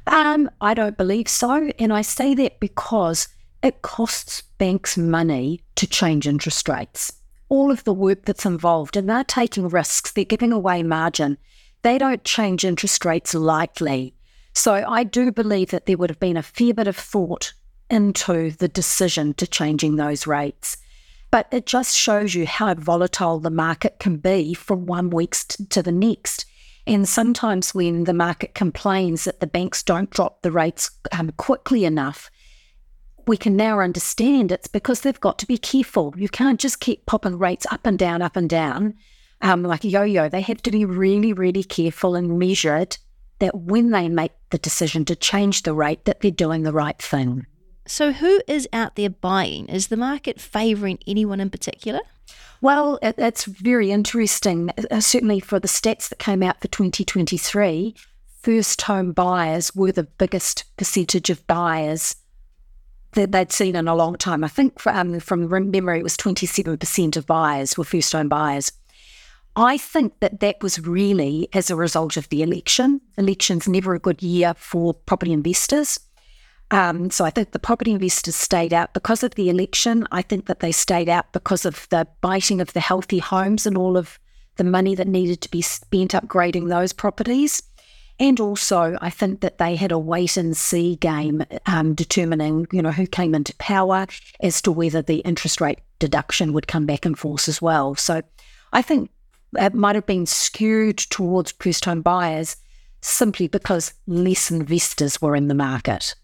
Um, 0.08 0.50
I 0.60 0.74
don't 0.74 0.96
believe 0.96 1.28
so. 1.28 1.70
And 1.78 1.92
I 1.92 2.02
say 2.02 2.34
that 2.34 2.58
because 2.58 3.28
it 3.62 3.80
costs 3.80 4.42
banks 4.58 4.98
money 4.98 5.62
to 5.76 5.86
change 5.86 6.26
interest 6.26 6.68
rates. 6.68 7.12
All 7.48 7.70
of 7.70 7.84
the 7.84 7.94
work 7.94 8.24
that's 8.24 8.44
involved, 8.44 8.96
and 8.96 9.08
they're 9.08 9.22
taking 9.22 9.68
risks, 9.68 10.10
they're 10.10 10.24
giving 10.24 10.50
away 10.50 10.82
margin. 10.82 11.38
They 11.82 11.96
don't 11.96 12.24
change 12.24 12.64
interest 12.64 13.04
rates 13.04 13.34
lightly. 13.34 14.16
So 14.52 14.84
I 14.88 15.04
do 15.04 15.30
believe 15.30 15.70
that 15.70 15.86
there 15.86 15.96
would 15.96 16.10
have 16.10 16.18
been 16.18 16.36
a 16.36 16.42
fair 16.42 16.74
bit 16.74 16.88
of 16.88 16.96
thought 16.96 17.52
into 17.88 18.50
the 18.50 18.66
decision 18.66 19.32
to 19.34 19.46
changing 19.46 19.94
those 19.94 20.26
rates. 20.26 20.76
But 21.32 21.48
it 21.50 21.66
just 21.66 21.96
shows 21.96 22.36
you 22.36 22.46
how 22.46 22.72
volatile 22.74 23.40
the 23.40 23.50
market 23.50 23.98
can 23.98 24.18
be 24.18 24.54
from 24.54 24.86
one 24.86 25.10
week 25.10 25.34
to 25.70 25.82
the 25.82 25.90
next. 25.90 26.46
And 26.86 27.08
sometimes 27.08 27.74
when 27.74 28.04
the 28.04 28.14
market 28.14 28.54
complains 28.54 29.24
that 29.24 29.40
the 29.40 29.48
banks 29.48 29.82
don't 29.82 30.10
drop 30.10 30.42
the 30.42 30.52
rates 30.52 30.90
um, 31.10 31.32
quickly 31.32 31.84
enough, 31.84 32.30
we 33.26 33.36
can 33.36 33.56
now 33.56 33.80
understand 33.80 34.52
it's 34.52 34.68
because 34.68 35.00
they've 35.00 35.18
got 35.18 35.38
to 35.40 35.46
be 35.46 35.58
careful. 35.58 36.14
You 36.16 36.28
can't 36.28 36.60
just 36.60 36.78
keep 36.78 37.06
popping 37.06 37.38
rates 37.38 37.66
up 37.72 37.86
and 37.86 37.98
down, 37.98 38.22
up 38.22 38.36
and 38.36 38.48
down 38.48 38.94
um, 39.42 39.62
like 39.64 39.84
a 39.84 39.88
yo 39.88 40.02
yo. 40.02 40.28
They 40.28 40.40
have 40.40 40.62
to 40.62 40.70
be 40.70 40.84
really, 40.84 41.32
really 41.32 41.64
careful 41.64 42.14
and 42.14 42.38
measured 42.38 42.96
that 43.40 43.56
when 43.56 43.90
they 43.90 44.08
make 44.08 44.32
the 44.50 44.58
decision 44.58 45.04
to 45.06 45.16
change 45.16 45.62
the 45.62 45.74
rate, 45.74 46.04
that 46.04 46.20
they're 46.20 46.30
doing 46.30 46.62
the 46.62 46.72
right 46.72 47.00
thing. 47.00 47.46
So, 47.86 48.12
who 48.12 48.40
is 48.46 48.68
out 48.72 48.96
there 48.96 49.10
buying? 49.10 49.66
Is 49.66 49.88
the 49.88 49.96
market 49.96 50.40
favouring 50.40 50.98
anyone 51.06 51.40
in 51.40 51.50
particular? 51.50 52.00
Well, 52.60 52.98
it, 53.02 53.16
it's 53.18 53.44
very 53.44 53.90
interesting. 53.90 54.70
Uh, 54.90 55.00
certainly 55.00 55.40
for 55.40 55.58
the 55.58 55.68
stats 55.68 56.08
that 56.08 56.20
came 56.20 56.42
out 56.44 56.60
for 56.60 56.68
2023, 56.68 57.94
first 58.40 58.82
home 58.82 59.12
buyers 59.12 59.74
were 59.74 59.92
the 59.92 60.04
biggest 60.04 60.64
percentage 60.76 61.28
of 61.28 61.44
buyers 61.48 62.16
that 63.12 63.32
they'd 63.32 63.52
seen 63.52 63.76
in 63.76 63.88
a 63.88 63.94
long 63.94 64.16
time. 64.16 64.44
I 64.44 64.48
think 64.48 64.78
from, 64.78 65.14
um, 65.14 65.20
from 65.20 65.48
memory, 65.70 65.98
it 65.98 66.04
was 66.04 66.16
27% 66.16 67.16
of 67.16 67.26
buyers 67.26 67.76
were 67.76 67.84
first 67.84 68.12
home 68.12 68.28
buyers. 68.28 68.72
I 69.54 69.76
think 69.76 70.20
that 70.20 70.40
that 70.40 70.62
was 70.62 70.80
really 70.80 71.48
as 71.52 71.68
a 71.68 71.76
result 71.76 72.16
of 72.16 72.28
the 72.30 72.42
election. 72.42 73.00
Election's 73.18 73.68
never 73.68 73.94
a 73.94 73.98
good 73.98 74.22
year 74.22 74.54
for 74.54 74.94
property 74.94 75.32
investors. 75.32 76.00
Um, 76.72 77.10
so 77.10 77.26
I 77.26 77.30
think 77.30 77.52
the 77.52 77.58
property 77.58 77.92
investors 77.92 78.34
stayed 78.34 78.72
out 78.72 78.94
because 78.94 79.22
of 79.22 79.34
the 79.34 79.50
election. 79.50 80.08
I 80.10 80.22
think 80.22 80.46
that 80.46 80.60
they 80.60 80.72
stayed 80.72 81.10
out 81.10 81.30
because 81.32 81.66
of 81.66 81.86
the 81.90 82.08
biting 82.22 82.62
of 82.62 82.72
the 82.72 82.80
healthy 82.80 83.18
homes 83.18 83.66
and 83.66 83.76
all 83.76 83.98
of 83.98 84.18
the 84.56 84.64
money 84.64 84.94
that 84.94 85.06
needed 85.06 85.42
to 85.42 85.50
be 85.50 85.60
spent 85.60 86.12
upgrading 86.12 86.70
those 86.70 86.94
properties. 86.94 87.62
And 88.18 88.40
also, 88.40 88.96
I 89.02 89.10
think 89.10 89.40
that 89.42 89.58
they 89.58 89.76
had 89.76 89.92
a 89.92 89.98
wait 89.98 90.38
and 90.38 90.56
see 90.56 90.96
game 90.96 91.44
um, 91.66 91.94
determining, 91.94 92.66
you 92.72 92.80
know, 92.80 92.90
who 92.90 93.06
came 93.06 93.34
into 93.34 93.54
power 93.56 94.06
as 94.40 94.62
to 94.62 94.72
whether 94.72 95.02
the 95.02 95.18
interest 95.18 95.60
rate 95.60 95.80
deduction 95.98 96.54
would 96.54 96.68
come 96.68 96.86
back 96.86 97.04
in 97.04 97.14
force 97.14 97.48
as 97.48 97.60
well. 97.60 97.94
So 97.96 98.22
I 98.72 98.80
think 98.80 99.10
it 99.58 99.74
might 99.74 99.94
have 99.94 100.06
been 100.06 100.24
skewed 100.24 100.98
towards 100.98 101.52
first 101.52 101.84
home 101.84 102.00
buyers 102.00 102.56
simply 103.02 103.46
because 103.48 103.92
less 104.06 104.50
investors 104.50 105.20
were 105.20 105.36
in 105.36 105.48
the 105.48 105.54
market. 105.54 106.14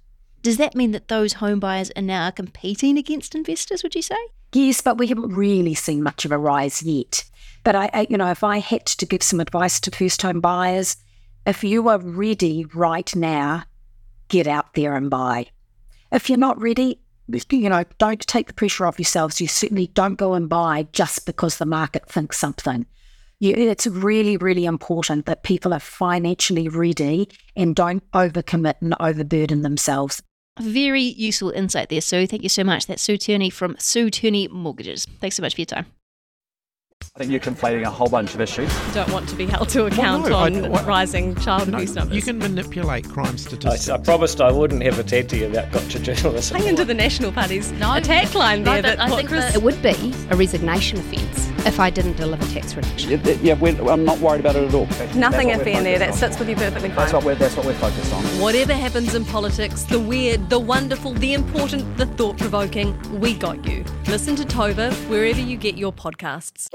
Does 0.42 0.56
that 0.56 0.74
mean 0.74 0.92
that 0.92 1.08
those 1.08 1.34
home 1.34 1.60
buyers 1.60 1.90
are 1.96 2.02
now 2.02 2.30
competing 2.30 2.96
against 2.96 3.34
investors, 3.34 3.82
would 3.82 3.94
you 3.94 4.02
say? 4.02 4.16
Yes, 4.52 4.80
but 4.80 4.96
we 4.96 5.08
haven't 5.08 5.34
really 5.34 5.74
seen 5.74 6.02
much 6.02 6.24
of 6.24 6.32
a 6.32 6.38
rise 6.38 6.82
yet. 6.82 7.24
But 7.64 7.74
I, 7.74 8.06
you 8.08 8.16
know, 8.16 8.30
if 8.30 8.44
I 8.44 8.58
had 8.58 8.86
to 8.86 9.06
give 9.06 9.22
some 9.22 9.40
advice 9.40 9.80
to 9.80 9.90
first 9.90 10.22
home 10.22 10.40
buyers, 10.40 10.96
if 11.44 11.64
you 11.64 11.88
are 11.88 11.98
ready 11.98 12.64
right 12.74 13.14
now, 13.14 13.64
get 14.28 14.46
out 14.46 14.74
there 14.74 14.94
and 14.94 15.10
buy. 15.10 15.48
If 16.12 16.28
you're 16.28 16.38
not 16.38 16.60
ready, 16.60 17.00
you 17.50 17.68
know, 17.68 17.84
don't 17.98 18.20
take 18.26 18.46
the 18.46 18.54
pressure 18.54 18.86
off 18.86 18.98
yourselves. 18.98 19.40
You 19.40 19.48
certainly 19.48 19.88
don't 19.88 20.14
go 20.14 20.34
and 20.34 20.48
buy 20.48 20.88
just 20.92 21.26
because 21.26 21.58
the 21.58 21.66
market 21.66 22.08
thinks 22.08 22.38
something. 22.38 22.86
You, 23.40 23.54
it's 23.54 23.86
really, 23.86 24.36
really 24.36 24.64
important 24.64 25.26
that 25.26 25.42
people 25.42 25.72
are 25.74 25.80
financially 25.80 26.68
ready 26.68 27.28
and 27.54 27.76
don't 27.76 28.08
overcommit 28.12 28.74
and 28.80 28.94
overburden 28.98 29.62
themselves. 29.62 30.22
Very 30.60 31.02
useful 31.02 31.50
insight 31.50 31.88
there, 31.88 32.00
Sue. 32.00 32.26
Thank 32.26 32.42
you 32.42 32.48
so 32.48 32.64
much. 32.64 32.86
That's 32.86 33.02
Sue 33.02 33.16
Turney 33.16 33.50
from 33.50 33.76
Sue 33.78 34.10
Turney 34.10 34.48
Mortgages. 34.48 35.06
Thanks 35.20 35.36
so 35.36 35.42
much 35.42 35.54
for 35.54 35.60
your 35.60 35.66
time. 35.66 35.86
I 37.14 37.20
think 37.20 37.30
you're 37.30 37.40
conflating 37.40 37.84
a 37.84 37.90
whole 37.90 38.08
bunch 38.08 38.34
of 38.34 38.40
issues. 38.40 38.72
You 38.88 38.94
don't 38.94 39.10
want 39.12 39.28
to 39.28 39.36
be 39.36 39.46
held 39.46 39.68
to 39.70 39.86
account 39.86 40.28
no, 40.28 40.36
on 40.36 40.64
I- 40.64 40.68
what- 40.68 40.86
rising 40.86 41.34
child 41.36 41.68
abuse 41.68 41.94
numbers. 41.94 42.14
You 42.16 42.22
can 42.22 42.38
manipulate 42.38 43.08
crime 43.08 43.38
statistics. 43.38 43.88
I 43.88 43.98
promised 43.98 44.40
I 44.40 44.50
wouldn't 44.52 44.82
ever 44.82 45.02
talk 45.02 45.28
to 45.28 45.36
you 45.36 45.46
about 45.46 45.70
gotcha 45.72 46.00
journalism. 46.00 46.56
Hang 46.58 46.68
into 46.68 46.84
the 46.84 46.94
National 46.94 47.30
Party's 47.32 47.70
attack 47.72 48.34
line 48.34 48.64
there. 48.64 48.82
that 48.82 48.98
what 49.10 49.26
Chris- 49.26 49.54
it 49.54 49.62
would 49.62 49.80
be 49.82 50.12
a 50.30 50.36
resignation 50.36 50.98
offence 50.98 51.47
if 51.66 51.80
I 51.80 51.90
didn't 51.90 52.16
deliver 52.16 52.44
tax 52.52 52.74
reduction. 52.74 53.10
Yeah, 53.10 53.32
yeah 53.42 53.54
we're, 53.54 53.90
I'm 53.90 54.04
not 54.04 54.18
worried 54.18 54.40
about 54.40 54.56
it 54.56 54.64
at 54.68 54.74
all. 54.74 54.86
nothing 55.14 55.48
That's 55.48 55.58
what 55.58 55.66
iffy 55.66 55.74
in 55.74 55.84
there. 55.84 55.98
That 55.98 56.14
sits 56.14 56.38
with 56.38 56.48
you 56.48 56.56
perfectly 56.56 56.88
fine. 56.88 56.96
That's 56.96 57.12
what 57.12 57.24
we're 57.24 57.34
that's 57.34 57.56
what 57.56 57.66
we're 57.66 57.74
focused 57.74 58.12
on. 58.12 58.22
Whatever 58.40 58.74
happens 58.74 59.14
in 59.14 59.24
politics, 59.24 59.82
the 59.84 59.98
weird, 59.98 60.50
the 60.50 60.58
wonderful, 60.58 61.14
the 61.14 61.34
important, 61.34 61.96
the 61.96 62.06
thought 62.06 62.38
provoking, 62.38 62.98
we 63.20 63.34
got 63.34 63.66
you. 63.66 63.84
Listen 64.06 64.36
to 64.36 64.44
Tova 64.44 64.92
wherever 65.08 65.40
you 65.40 65.56
get 65.56 65.76
your 65.76 65.92
podcasts. 65.92 66.68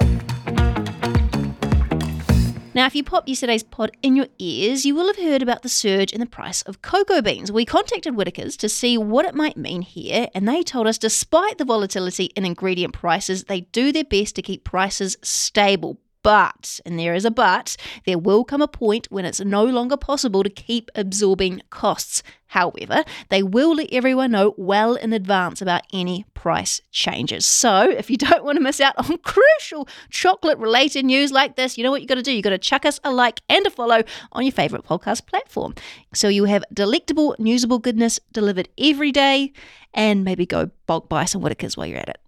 Now, 2.75 2.87
if 2.87 2.95
you 2.95 3.03
pop 3.03 3.27
yesterday's 3.27 3.61
pod 3.61 3.91
in 4.01 4.15
your 4.15 4.25
ears, 4.39 4.83
you 4.83 4.95
will 4.95 5.05
have 5.05 5.17
heard 5.17 5.43
about 5.43 5.61
the 5.61 5.69
surge 5.69 6.11
in 6.11 6.19
the 6.19 6.25
price 6.25 6.63
of 6.63 6.81
cocoa 6.81 7.21
beans. 7.21 7.51
We 7.51 7.65
contacted 7.65 8.15
Whittaker's 8.15 8.57
to 8.57 8.67
see 8.67 8.97
what 8.97 9.25
it 9.25 9.35
might 9.35 9.57
mean 9.57 9.83
here, 9.83 10.27
and 10.33 10.47
they 10.47 10.63
told 10.63 10.87
us 10.87 10.97
despite 10.97 11.59
the 11.59 11.65
volatility 11.65 12.25
in 12.35 12.45
ingredient 12.45 12.93
prices, 12.93 13.43
they 13.43 13.61
do 13.61 13.91
their 13.91 14.03
best 14.03 14.35
to 14.37 14.41
keep 14.41 14.63
prices 14.63 15.17
stable. 15.21 15.99
But, 16.23 16.79
and 16.85 16.97
there 16.97 17.13
is 17.13 17.25
a 17.25 17.31
but, 17.31 17.75
there 18.05 18.17
will 18.17 18.45
come 18.45 18.61
a 18.61 18.67
point 18.67 19.07
when 19.11 19.25
it's 19.25 19.41
no 19.41 19.65
longer 19.65 19.97
possible 19.97 20.41
to 20.41 20.49
keep 20.49 20.89
absorbing 20.95 21.61
costs. 21.69 22.23
However, 22.47 23.03
they 23.29 23.43
will 23.43 23.75
let 23.75 23.91
everyone 23.91 24.31
know 24.31 24.53
well 24.57 24.95
in 24.95 25.11
advance 25.11 25.61
about 25.61 25.81
any 25.91 26.25
price 26.33 26.79
changes. 26.91 27.45
So, 27.45 27.89
if 27.89 28.09
you 28.09 28.15
don't 28.15 28.45
want 28.45 28.57
to 28.57 28.63
miss 28.63 28.79
out 28.79 28.93
on 28.97 29.17
crucial 29.23 29.87
chocolate 30.09 30.57
related 30.59 31.03
news 31.03 31.31
like 31.31 31.55
this, 31.55 31.77
you 31.77 31.83
know 31.83 31.91
what 31.91 32.01
you've 32.01 32.09
got 32.09 32.15
to 32.15 32.21
do? 32.21 32.31
You've 32.31 32.43
got 32.43 32.51
to 32.51 32.57
chuck 32.57 32.85
us 32.85 32.99
a 33.03 33.11
like 33.11 33.41
and 33.49 33.65
a 33.65 33.69
follow 33.69 34.03
on 34.31 34.43
your 34.43 34.51
favorite 34.51 34.85
podcast 34.85 35.25
platform. 35.25 35.75
So 36.13 36.27
you 36.29 36.45
have 36.45 36.63
delectable, 36.71 37.35
newsable 37.37 37.81
goodness 37.81 38.19
delivered 38.31 38.69
every 38.77 39.11
day, 39.11 39.51
and 39.93 40.23
maybe 40.23 40.45
go 40.45 40.69
bulk 40.85 41.09
buy 41.09 41.25
some 41.25 41.41
Whittaker's 41.41 41.75
while 41.75 41.87
you're 41.87 41.97
at 41.97 42.09
it. 42.09 42.22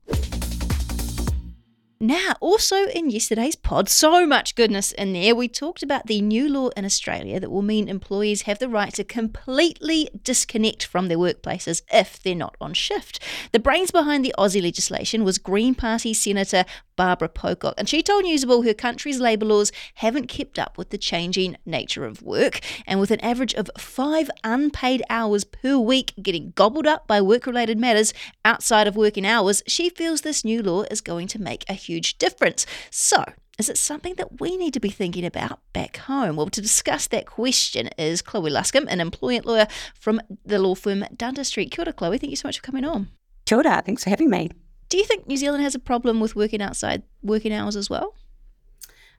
Now, 2.00 2.34
also 2.42 2.88
in 2.88 3.10
yesterday's 3.10 3.56
pod, 3.56 3.88
so 3.88 4.25
much 4.25 4.56
goodness 4.56 4.92
in 4.92 5.14
there. 5.14 5.34
We 5.34 5.48
talked 5.48 5.82
about 5.82 6.08
the 6.08 6.20
new 6.20 6.50
law 6.50 6.68
in 6.75 6.84
Australia 6.84 7.40
that 7.40 7.50
will 7.50 7.62
mean 7.62 7.88
employees 7.88 8.42
have 8.42 8.60
the 8.60 8.68
right 8.68 8.94
to 8.96 9.06
completely 9.06 10.10
disconnect 10.22 10.86
from 10.86 11.08
their 11.08 11.18
workplaces 11.18 11.84
if 11.90 12.22
they're 12.22 12.36
not 12.36 12.58
on 12.60 12.74
shift. 12.74 13.20
The 13.54 13.60
brains 13.60 13.92
behind 13.92 14.25
the 14.25 14.36
Aussie 14.38 14.62
legislation 14.62 15.24
was 15.24 15.38
Green 15.38 15.74
Party 15.74 16.14
Senator 16.14 16.66
Barbara 16.96 17.30
Pocock, 17.30 17.75
and 17.78 17.88
she 17.88 18.02
told 18.02 18.25
Newsable 18.25 18.66
her 18.66 18.74
country's 18.74 19.20
labour 19.20 19.46
laws 19.46 19.72
haven't 19.96 20.28
kept 20.28 20.60
up 20.60 20.78
with 20.78 20.90
the 20.90 20.98
changing 20.98 21.58
nature 21.66 22.06
of 22.06 22.22
work, 22.22 22.60
and 22.88 23.00
with 23.00 23.12
an 23.12 23.22
average 23.22 23.54
of 23.54 23.70
five 23.78 24.30
unpaid 24.44 25.04
hours 25.10 25.44
per 25.44 25.78
week 25.78 26.14
getting 26.22 26.54
gobbled 26.56 26.88
up 26.88 27.08
by 27.08 27.22
work 27.22 27.46
related 27.46 27.80
matters 27.80 28.14
outside 28.44 28.88
of 28.88 28.96
working 28.96 29.25
hours, 29.25 29.64
she 29.68 29.90
feels 29.90 30.22
this 30.22 30.46
new 30.46 30.62
law 30.62 30.84
is 30.84 31.02
going 31.02 31.28
to 31.28 31.42
make 31.42 31.66
a 31.70 31.74
huge 31.74 32.18
difference. 32.18 32.66
So, 32.90 33.24
is 33.58 33.70
it 33.70 33.78
something 33.78 34.16
that 34.16 34.42
we 34.42 34.58
need 34.58 34.74
to 34.74 34.82
be 34.82 34.90
thinking 34.90 35.25
about 35.25 35.60
back 35.72 35.98
home? 35.98 36.36
Well, 36.36 36.48
to 36.48 36.62
discuss 36.62 37.08
that 37.08 37.25
question 37.25 37.88
is 37.98 38.22
Chloe 38.22 38.52
Luscombe, 38.52 38.88
an 38.90 39.00
employment 39.00 39.46
lawyer 39.46 39.68
from 39.98 40.20
the 40.46 40.60
law 40.60 40.75
firm 40.75 41.06
Dundas 41.16 41.48
Street. 41.48 41.72
Kia 41.72 41.84
ora, 41.86 41.94
Chloe. 41.94 42.18
Thank 42.18 42.32
you 42.32 42.36
so 42.36 42.50
much 42.50 42.60
for 42.60 42.66
coming 42.66 42.84
on. 42.84 43.10
Kia 43.46 43.58
ora, 43.58 43.82
thanks 43.86 44.04
for 44.04 44.10
having 44.10 44.30
me. 44.30 44.52
Do 44.89 44.98
you 44.98 45.04
think 45.06 45.27
New 45.27 45.38
Zealand 45.38 45.63
has 45.63 45.75
a 45.75 45.80
problem 45.80 46.20
with 46.20 46.36
working 46.36 46.62
outside 46.62 47.04
working 47.24 47.54
hours 47.54 47.75
as 47.75 47.89
well? 47.89 48.15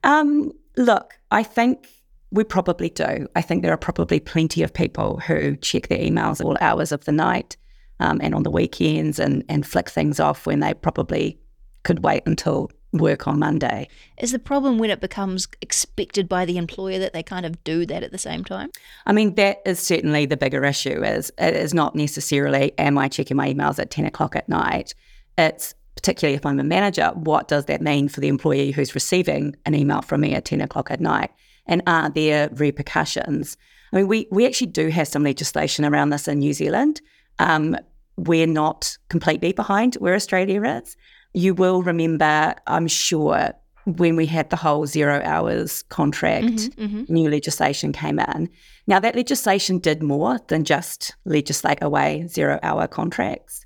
Um, 0.05 0.53
look, 0.77 1.19
I 1.31 1.43
think 1.43 1.89
we 2.31 2.45
probably 2.45 2.91
do. 2.91 3.27
I 3.35 3.43
think 3.43 3.63
there 3.63 3.73
are 3.73 3.79
probably 3.79 4.21
plenty 4.21 4.63
of 4.63 4.73
people 4.73 5.19
who 5.21 5.57
check 5.57 5.89
their 5.89 5.99
emails 5.99 6.41
at 6.41 6.47
all 6.47 6.57
hours 6.61 6.93
of 6.93 7.05
the 7.05 7.13
night 7.13 7.57
um, 8.01 8.21
and 8.23 8.35
on 8.35 8.43
the 8.43 8.51
weekends 8.51 9.19
and, 9.19 9.45
and 9.49 9.67
flick 9.67 9.89
things 9.89 10.21
off 10.21 10.47
when 10.47 10.61
they 10.61 10.75
probably 10.75 11.39
could 11.83 12.05
wait 12.05 12.23
until 12.27 12.71
work 12.93 13.27
on 13.27 13.39
Monday. 13.39 13.89
Is 14.19 14.33
the 14.33 14.39
problem 14.39 14.79
when 14.79 14.91
it 14.91 15.01
becomes 15.01 15.49
expected 15.61 16.29
by 16.29 16.45
the 16.45 16.57
employer 16.57 16.99
that 16.99 17.13
they 17.13 17.23
kind 17.23 17.47
of 17.47 17.63
do 17.65 17.87
that 17.87 18.03
at 18.03 18.13
the 18.13 18.19
same 18.19 18.45
time? 18.45 18.71
I 19.07 19.13
mean, 19.13 19.35
that 19.35 19.59
is 19.65 19.79
certainly 19.79 20.27
the 20.27 20.37
bigger 20.37 20.65
issue. 20.65 21.03
Is 21.03 21.33
it 21.39 21.55
is 21.55 21.75
not 21.75 21.95
necessarily 21.95 22.73
am 22.79 22.99
I 22.99 23.09
checking 23.09 23.37
my 23.37 23.53
emails 23.53 23.79
at 23.79 23.91
ten 23.91 24.05
o'clock 24.05 24.37
at 24.37 24.49
night. 24.49 24.95
It's 25.39 25.75
particularly 25.95 26.37
if 26.37 26.47
I'm 26.47 26.61
a 26.61 26.65
manager, 26.65 27.11
what 27.15 27.49
does 27.49 27.65
that 27.65 27.81
mean 27.81 28.09
for 28.09 28.21
the 28.21 28.29
employee 28.29 28.71
who's 28.71 28.95
receiving 28.95 29.57
an 29.65 29.75
email 29.75 30.03
from 30.03 30.21
me 30.21 30.35
at 30.35 30.45
ten 30.45 30.61
o'clock 30.61 30.91
at 30.91 31.01
night, 31.01 31.31
and 31.67 31.83
are 31.87 32.11
there 32.11 32.49
repercussions? 32.53 33.57
I 33.93 33.97
mean, 33.97 34.09
we 34.09 34.27
we 34.31 34.47
actually 34.47 34.69
do 34.69 34.89
have 34.89 35.09
some 35.09 35.25
legislation 35.25 35.85
around 35.85 36.11
this 36.11 36.29
in 36.29 36.39
New 36.39 36.53
Zealand. 36.53 37.01
Um, 37.39 37.77
we're 38.17 38.47
not 38.47 38.97
completely 39.09 39.53
behind 39.53 39.95
where 39.97 40.15
Australia 40.15 40.63
is. 40.63 40.97
You 41.35 41.55
will 41.55 41.83
remember, 41.83 42.55
I'm 42.67 42.87
sure, 42.87 43.53
when 43.85 44.17
we 44.17 44.25
had 44.25 44.49
the 44.49 44.57
whole 44.57 44.87
zero 44.87 45.21
hours 45.23 45.83
contract, 45.83 46.47
Mm-hmm, 46.47 46.83
mm-hmm. 46.85 47.13
new 47.13 47.31
legislation 47.31 47.93
came 47.93 48.19
in. 48.19 48.49
Now, 48.87 49.01
that 49.01 49.17
legislation 49.17 49.79
did 49.79 50.03
more 50.03 50.39
than 50.49 50.65
just 50.65 51.15
legislate 51.25 51.79
away 51.83 52.27
zero 52.27 52.59
hour 52.63 52.87
contracts. 52.87 53.66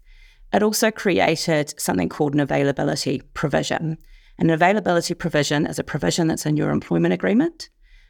It 0.52 0.62
also 0.62 0.90
created 0.90 1.78
something 1.80 2.08
called 2.08 2.34
an 2.34 2.40
availability 2.40 3.22
provision. 3.34 3.98
An 4.38 4.50
availability 4.50 5.14
provision 5.14 5.66
is 5.66 5.78
a 5.78 5.84
provision 5.84 6.26
that's 6.26 6.46
in 6.46 6.56
your 6.56 6.70
employment 6.70 7.14
agreement 7.14 7.68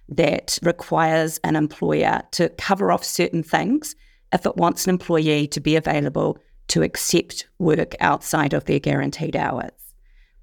that 0.09 0.59
requires 0.63 1.39
an 1.45 1.57
employer 1.57 2.23
to 2.33 2.49
cover 2.51 2.91
off 2.91 3.05
certain 3.05 3.43
things 3.43 3.95
if 4.33 4.47
it 4.47 4.57
wants 4.57 4.85
an 4.85 4.91
employee 4.91 5.47
to 5.49 5.61
be 5.61 5.77
available 5.77 6.39
to 6.69 6.83
accept 6.83 7.49
work 7.59 7.95
outside 8.01 8.55
of 8.55 8.65
their 8.65 8.79
guaranteed 8.79 9.37
hours. 9.37 9.73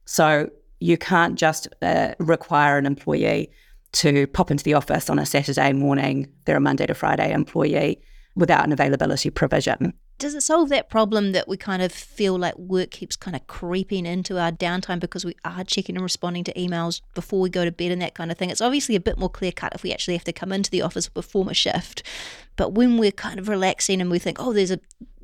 So 0.05 0.49
you 0.79 0.97
can't 0.97 1.35
just 1.35 1.67
uh, 1.81 2.13
require 2.19 2.77
an 2.77 2.85
employee 2.85 3.49
to 3.93 4.27
pop 4.27 4.51
into 4.51 4.63
the 4.63 4.73
office 4.73 5.09
on 5.09 5.19
a 5.19 5.25
Saturday 5.25 5.73
morning, 5.73 6.31
they're 6.45 6.57
a 6.57 6.61
Monday 6.61 6.85
to 6.85 6.93
Friday 6.93 7.31
employee, 7.31 8.01
without 8.35 8.65
an 8.65 8.71
availability 8.71 9.29
provision. 9.29 9.93
Does 10.19 10.33
it 10.33 10.41
solve 10.41 10.69
that 10.69 10.89
problem 10.89 11.31
that 11.33 11.47
we 11.47 11.57
kind 11.57 11.83
of 11.83 11.91
feel 11.91 12.39
like 12.39 12.57
work 12.57 12.89
keeps 12.89 13.15
kind 13.15 13.35
of 13.35 13.45
creeping 13.45 14.07
into 14.07 14.39
our 14.39 14.51
downtime 14.51 14.99
because 14.99 15.23
we 15.23 15.35
are 15.45 15.63
checking 15.63 15.95
and 15.95 16.01
responding 16.01 16.43
to 16.45 16.53
emails 16.53 17.01
before 17.13 17.39
we 17.39 17.51
go 17.51 17.63
to 17.63 17.71
bed 17.71 17.91
and 17.91 18.01
that 18.01 18.15
kind 18.15 18.31
of 18.31 18.37
thing? 18.37 18.49
It's 18.49 18.61
obviously 18.61 18.95
a 18.95 18.99
bit 18.99 19.19
more 19.19 19.29
clear 19.29 19.51
cut 19.51 19.75
if 19.75 19.83
we 19.83 19.93
actually 19.93 20.15
have 20.15 20.23
to 20.23 20.33
come 20.33 20.51
into 20.51 20.71
the 20.71 20.81
office 20.81 21.07
perform 21.07 21.49
a 21.49 21.53
shift. 21.53 22.01
But 22.55 22.73
when 22.73 22.97
we're 22.97 23.11
kind 23.11 23.37
of 23.37 23.47
relaxing 23.47 24.01
and 24.01 24.09
we 24.09 24.17
think, 24.17 24.37
oh, 24.39 24.53
there's 24.53 24.71
a, 24.71 24.79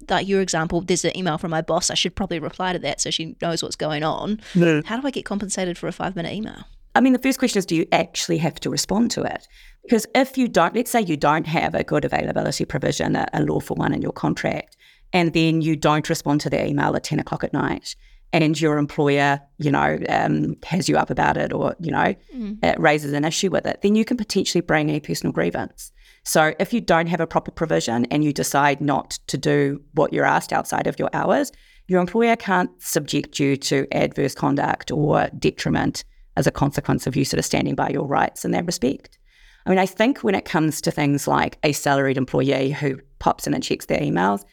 like 0.09 0.27
your 0.27 0.41
example, 0.41 0.81
there's 0.81 1.03
an 1.03 1.17
email 1.17 1.39
from 1.39 1.49
my 1.49 1.61
boss, 1.63 1.89
I 1.89 1.95
should 1.95 2.15
probably 2.15 2.37
reply 2.37 2.73
to 2.73 2.79
that 2.79 3.01
so 3.01 3.09
she 3.09 3.35
knows 3.41 3.63
what's 3.63 3.75
going 3.75 4.03
on. 4.03 4.41
How 4.85 4.99
do 4.99 5.07
I 5.07 5.11
get 5.11 5.25
compensated 5.25 5.75
for 5.75 5.87
a 5.87 5.91
five 5.91 6.15
minute 6.15 6.33
email? 6.33 6.65
I 6.95 7.01
mean, 7.01 7.13
the 7.13 7.19
first 7.19 7.39
question 7.39 7.57
is 7.57 7.65
do 7.65 7.75
you 7.75 7.87
actually 7.91 8.37
have 8.37 8.59
to 8.59 8.69
respond 8.69 9.09
to 9.11 9.23
it? 9.23 9.47
Because 9.81 10.05
if 10.13 10.37
you 10.37 10.47
don't, 10.47 10.75
let's 10.75 10.91
say 10.91 11.01
you 11.01 11.17
don't 11.17 11.47
have 11.47 11.73
a 11.73 11.83
good 11.83 12.05
availability 12.05 12.65
provision, 12.65 13.15
a, 13.15 13.27
a 13.33 13.41
lawful 13.41 13.75
one 13.75 13.93
in 13.93 14.01
your 14.01 14.11
contract, 14.11 14.77
and 15.13 15.31
then 15.33 15.61
you 15.61 15.75
don't 15.75 16.09
respond 16.09 16.41
to 16.41 16.49
their 16.49 16.65
email 16.65 16.95
at 16.95 17.03
10 17.03 17.19
o'clock 17.19 17.43
at 17.43 17.53
night, 17.53 17.95
and 18.33 18.59
your 18.59 18.79
employer, 18.79 19.39
you 19.59 19.71
know, 19.71 19.99
um, 20.09 20.55
has 20.65 20.89
you 20.89 20.97
up 20.97 21.11
about 21.11 21.37
it 21.37 21.53
or, 21.53 21.75
you 21.79 21.91
know, 21.91 22.15
it 22.63 22.79
raises 22.79 23.13
an 23.13 23.23
issue 23.23 23.51
with 23.51 23.67
it, 23.67 23.81
then 23.83 23.95
you 23.95 24.03
can 24.03 24.17
potentially 24.17 24.61
bring 24.61 24.89
a 24.89 24.99
personal 24.99 25.31
grievance. 25.31 25.91
So 26.23 26.55
if 26.57 26.73
you 26.73 26.81
don't 26.81 27.07
have 27.07 27.19
a 27.19 27.27
proper 27.27 27.51
provision 27.51 28.05
and 28.05 28.23
you 28.23 28.33
decide 28.33 28.81
not 28.81 29.19
to 29.27 29.37
do 29.37 29.81
what 29.93 30.11
you're 30.11 30.25
asked 30.25 30.51
outside 30.51 30.87
of 30.87 30.97
your 30.97 31.09
hours, 31.13 31.51
your 31.87 32.01
employer 32.01 32.35
can't 32.35 32.71
subject 32.81 33.39
you 33.39 33.55
to 33.57 33.85
adverse 33.91 34.33
conduct 34.33 34.89
or 34.89 35.29
detriment 35.37 36.03
as 36.35 36.47
a 36.47 36.51
consequence 36.51 37.05
of 37.05 37.15
you 37.15 37.25
sort 37.25 37.39
of 37.39 37.45
standing 37.45 37.75
by 37.75 37.89
your 37.89 38.07
rights 38.07 38.45
in 38.45 38.51
that 38.51 38.65
respect. 38.65 39.19
I 39.65 39.69
mean, 39.69 39.79
I 39.79 39.85
think 39.85 40.19
when 40.19 40.33
it 40.33 40.45
comes 40.45 40.81
to 40.81 40.91
things 40.91 41.27
like 41.27 41.59
a 41.63 41.71
salaried 41.71 42.17
employee 42.17 42.71
who 42.71 42.99
pops 43.19 43.45
in 43.45 43.53
and 43.53 43.63
checks 43.63 43.85
their 43.85 43.99
emails, 43.99 44.43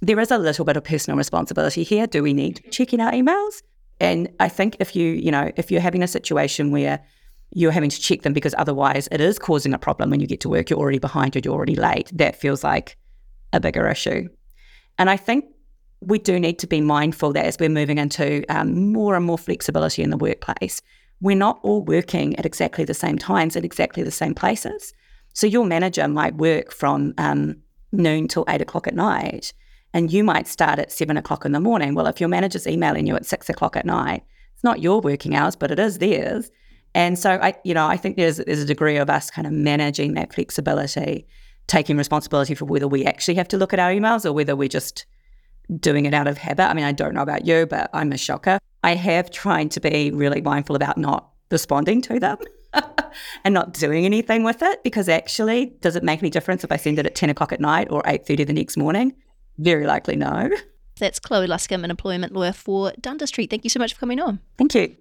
there 0.00 0.18
is 0.18 0.30
a 0.30 0.38
little 0.38 0.64
bit 0.64 0.76
of 0.76 0.84
personal 0.84 1.16
responsibility 1.16 1.82
here. 1.82 2.06
Do 2.06 2.22
we 2.22 2.32
need 2.32 2.64
checking 2.70 3.00
our 3.00 3.12
emails? 3.12 3.62
And 4.00 4.30
I 4.40 4.48
think 4.48 4.76
if 4.80 4.96
you, 4.96 5.12
you 5.12 5.30
know, 5.30 5.52
if 5.56 5.70
you're 5.70 5.80
having 5.80 6.02
a 6.02 6.08
situation 6.08 6.70
where 6.70 7.04
you're 7.52 7.72
having 7.72 7.90
to 7.90 8.00
check 8.00 8.22
them 8.22 8.32
because 8.32 8.54
otherwise 8.56 9.08
it 9.12 9.20
is 9.20 9.38
causing 9.38 9.74
a 9.74 9.78
problem 9.78 10.10
when 10.10 10.20
you 10.20 10.26
get 10.26 10.40
to 10.40 10.48
work, 10.48 10.70
you're 10.70 10.78
already 10.78 10.98
behind 10.98 11.36
or 11.36 11.40
you're 11.44 11.54
already 11.54 11.74
late, 11.74 12.10
that 12.14 12.36
feels 12.36 12.64
like 12.64 12.96
a 13.52 13.60
bigger 13.60 13.86
issue. 13.88 14.28
And 14.98 15.10
I 15.10 15.16
think 15.16 15.44
we 16.00 16.18
do 16.18 16.40
need 16.40 16.58
to 16.60 16.66
be 16.66 16.80
mindful 16.80 17.32
that 17.34 17.44
as 17.44 17.58
we're 17.58 17.68
moving 17.68 17.98
into 17.98 18.44
um, 18.48 18.92
more 18.92 19.16
and 19.16 19.24
more 19.24 19.36
flexibility 19.36 20.02
in 20.02 20.10
the 20.10 20.16
workplace, 20.16 20.80
we're 21.20 21.36
not 21.36 21.60
all 21.62 21.82
working 21.82 22.36
at 22.36 22.46
exactly 22.46 22.84
the 22.84 22.94
same 22.94 23.18
times 23.18 23.56
at 23.56 23.64
exactly 23.64 24.02
the 24.02 24.10
same 24.10 24.34
places. 24.34 24.94
So 25.34 25.46
your 25.46 25.66
manager 25.66 26.08
might 26.08 26.36
work 26.36 26.72
from 26.72 27.12
um, 27.18 27.56
noon 27.92 28.28
till 28.28 28.44
eight 28.48 28.62
o'clock 28.62 28.86
at 28.86 28.94
night, 28.94 29.52
and 29.92 30.12
you 30.12 30.22
might 30.24 30.46
start 30.46 30.78
at 30.78 30.92
seven 30.92 31.16
o'clock 31.16 31.44
in 31.44 31.52
the 31.52 31.60
morning. 31.60 31.94
Well, 31.94 32.06
if 32.06 32.20
your 32.20 32.28
manager's 32.28 32.66
emailing 32.66 33.06
you 33.06 33.16
at 33.16 33.26
six 33.26 33.48
o'clock 33.48 33.76
at 33.76 33.86
night, 33.86 34.22
it's 34.54 34.64
not 34.64 34.80
your 34.80 35.00
working 35.00 35.34
hours, 35.34 35.56
but 35.56 35.70
it 35.70 35.78
is 35.78 35.98
theirs. 35.98 36.50
And 36.94 37.18
so 37.18 37.32
I, 37.32 37.54
you 37.64 37.74
know, 37.74 37.86
I 37.86 37.96
think 37.96 38.16
there's 38.16 38.38
there's 38.38 38.62
a 38.62 38.66
degree 38.66 38.96
of 38.96 39.08
us 39.08 39.30
kind 39.30 39.46
of 39.46 39.52
managing 39.52 40.14
that 40.14 40.34
flexibility, 40.34 41.26
taking 41.66 41.96
responsibility 41.96 42.54
for 42.54 42.64
whether 42.64 42.88
we 42.88 43.04
actually 43.04 43.34
have 43.34 43.48
to 43.48 43.56
look 43.56 43.72
at 43.72 43.78
our 43.78 43.90
emails 43.90 44.24
or 44.24 44.32
whether 44.32 44.56
we're 44.56 44.68
just 44.68 45.06
doing 45.78 46.06
it 46.06 46.14
out 46.14 46.26
of 46.26 46.38
habit. 46.38 46.68
I 46.68 46.74
mean, 46.74 46.84
I 46.84 46.92
don't 46.92 47.14
know 47.14 47.22
about 47.22 47.46
you, 47.46 47.66
but 47.66 47.90
I'm 47.92 48.12
a 48.12 48.18
shocker. 48.18 48.58
I 48.82 48.94
have 48.94 49.30
tried 49.30 49.70
to 49.72 49.80
be 49.80 50.10
really 50.10 50.40
mindful 50.40 50.74
about 50.74 50.98
not 50.98 51.30
responding 51.50 52.02
to 52.02 52.18
them 52.18 52.38
and 53.44 53.54
not 53.54 53.72
doing 53.72 54.04
anything 54.04 54.42
with 54.42 54.62
it 54.62 54.82
because 54.82 55.08
actually, 55.08 55.76
does 55.80 55.96
it 55.96 56.02
make 56.02 56.20
any 56.20 56.30
difference 56.30 56.64
if 56.64 56.72
I 56.72 56.76
send 56.76 56.98
it 56.98 57.06
at 57.06 57.14
10 57.14 57.30
o'clock 57.30 57.52
at 57.52 57.60
night 57.60 57.88
or 57.90 58.02
8.30 58.02 58.46
the 58.46 58.52
next 58.52 58.76
morning? 58.76 59.14
Very 59.60 59.86
likely 59.86 60.16
no. 60.16 60.50
That's 60.98 61.18
Chloe 61.18 61.46
Luscombe, 61.46 61.84
an 61.84 61.90
employment 61.90 62.32
lawyer 62.32 62.52
for 62.52 62.92
Dundas 62.98 63.28
Street. 63.28 63.50
Thank 63.50 63.62
you 63.64 63.70
so 63.70 63.78
much 63.78 63.92
for 63.92 64.00
coming 64.00 64.18
on. 64.18 64.40
Thank 64.56 64.74
you. 64.74 64.96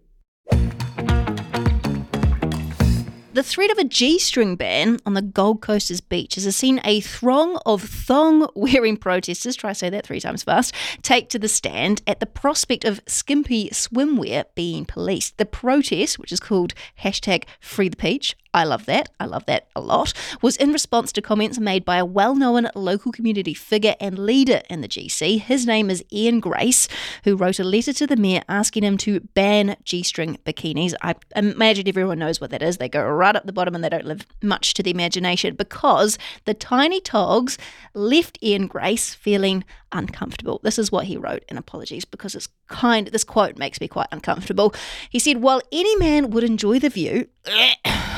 The 3.32 3.44
threat 3.44 3.72
of 3.72 3.78
a 3.78 3.86
G 3.86 4.20
string 4.20 4.58
ban 4.58 5.00
on 5.06 5.14
the 5.14 5.22
Gold 5.22 5.62
Coast's 5.62 6.02
beaches 6.02 6.44
has 6.44 6.58
seen 6.58 6.82
a 6.84 7.00
throng 7.00 7.58
of 7.66 7.82
thong 7.82 8.50
wearing 8.54 8.98
protesters, 8.98 9.56
try 9.56 9.72
to 9.72 9.76
say 9.76 9.90
that 9.90 10.06
three 10.06 10.20
times 10.20 10.44
fast, 10.44 10.76
take 11.04 11.30
to 11.30 11.40
the 11.40 11.48
stand 11.48 12.02
at 12.06 12.20
the 12.20 12.26
prospect 12.26 12.84
of 12.84 13.00
skimpy 13.08 13.70
swimwear 13.70 14.44
being 14.56 14.84
policed. 14.84 15.38
The 15.38 15.46
protest, 15.46 16.20
which 16.20 16.34
is 16.34 16.42
called 16.42 16.74
hashtag 17.02 17.46
Free 17.62 17.88
the 17.88 17.96
Peach, 17.96 18.36
I 18.54 18.64
love 18.64 18.88
that. 18.88 19.10
I 19.20 19.26
love 19.26 19.46
that 19.46 19.68
a 19.76 19.82
lot. 19.82 20.14
Was 20.42 20.58
in 20.58 20.72
response 20.72 21.12
to 21.12 21.22
comments 21.22 21.60
made 21.60 21.86
by 21.86 21.98
a 21.98 22.06
well 22.06 22.36
known 22.36 22.68
local 22.74 23.12
community 23.12 23.54
figure 23.54 23.96
and 24.00 24.18
leader 24.18 24.62
in 24.70 24.82
the 24.82 24.88
GC. 24.88 25.40
His 25.40 25.68
name 25.68 25.92
is 25.92 26.04
Ian 26.12 26.40
Grace, 26.40 26.88
who 27.26 27.36
wrote 27.36 27.60
a 27.60 27.64
letter 27.64 27.94
to 27.94 28.08
the 28.08 28.16
mayor 28.16 28.42
asking 28.50 28.84
him 28.84 28.98
to 29.00 29.20
ban 29.20 29.76
G 29.84 30.02
string 30.02 30.40
bikinis. 30.46 30.96
I 31.02 31.16
imagine 31.36 31.88
everyone 31.88 32.20
knows 32.20 32.42
what 32.42 32.50
that 32.50 32.64
is. 32.64 32.78
They 32.78 32.90
go 32.90 33.06
right 33.08 33.36
up 33.36 33.46
the 33.46 33.54
bottom 33.54 33.76
and 33.76 33.84
they 33.84 33.90
don't 33.90 34.06
live 34.06 34.26
much 34.42 34.74
to 34.76 34.84
the 34.84 34.92
imagination 34.92 35.56
because 35.56 36.18
the 36.46 36.56
tiny 36.56 37.02
togs 37.02 37.58
left 37.94 38.42
Ian 38.42 38.66
Grace 38.66 39.14
feeling 39.14 39.64
uncomfortable. 39.92 40.60
This 40.64 40.80
is 40.80 40.92
what 40.92 41.06
he 41.06 41.18
wrote, 41.18 41.44
and 41.50 41.58
apologies 41.58 42.06
because 42.06 42.36
it's 42.36 42.50
kind 42.68 43.08
this 43.08 43.24
quote 43.24 43.58
makes 43.58 43.82
me 43.82 43.88
quite 43.88 44.08
uncomfortable. 44.12 44.74
He 45.10 45.20
said, 45.20 45.38
While 45.38 45.62
any 45.72 45.96
man 45.98 46.30
would 46.32 46.44
enjoy 46.44 46.80
the 46.80 46.90
view, 46.90 47.28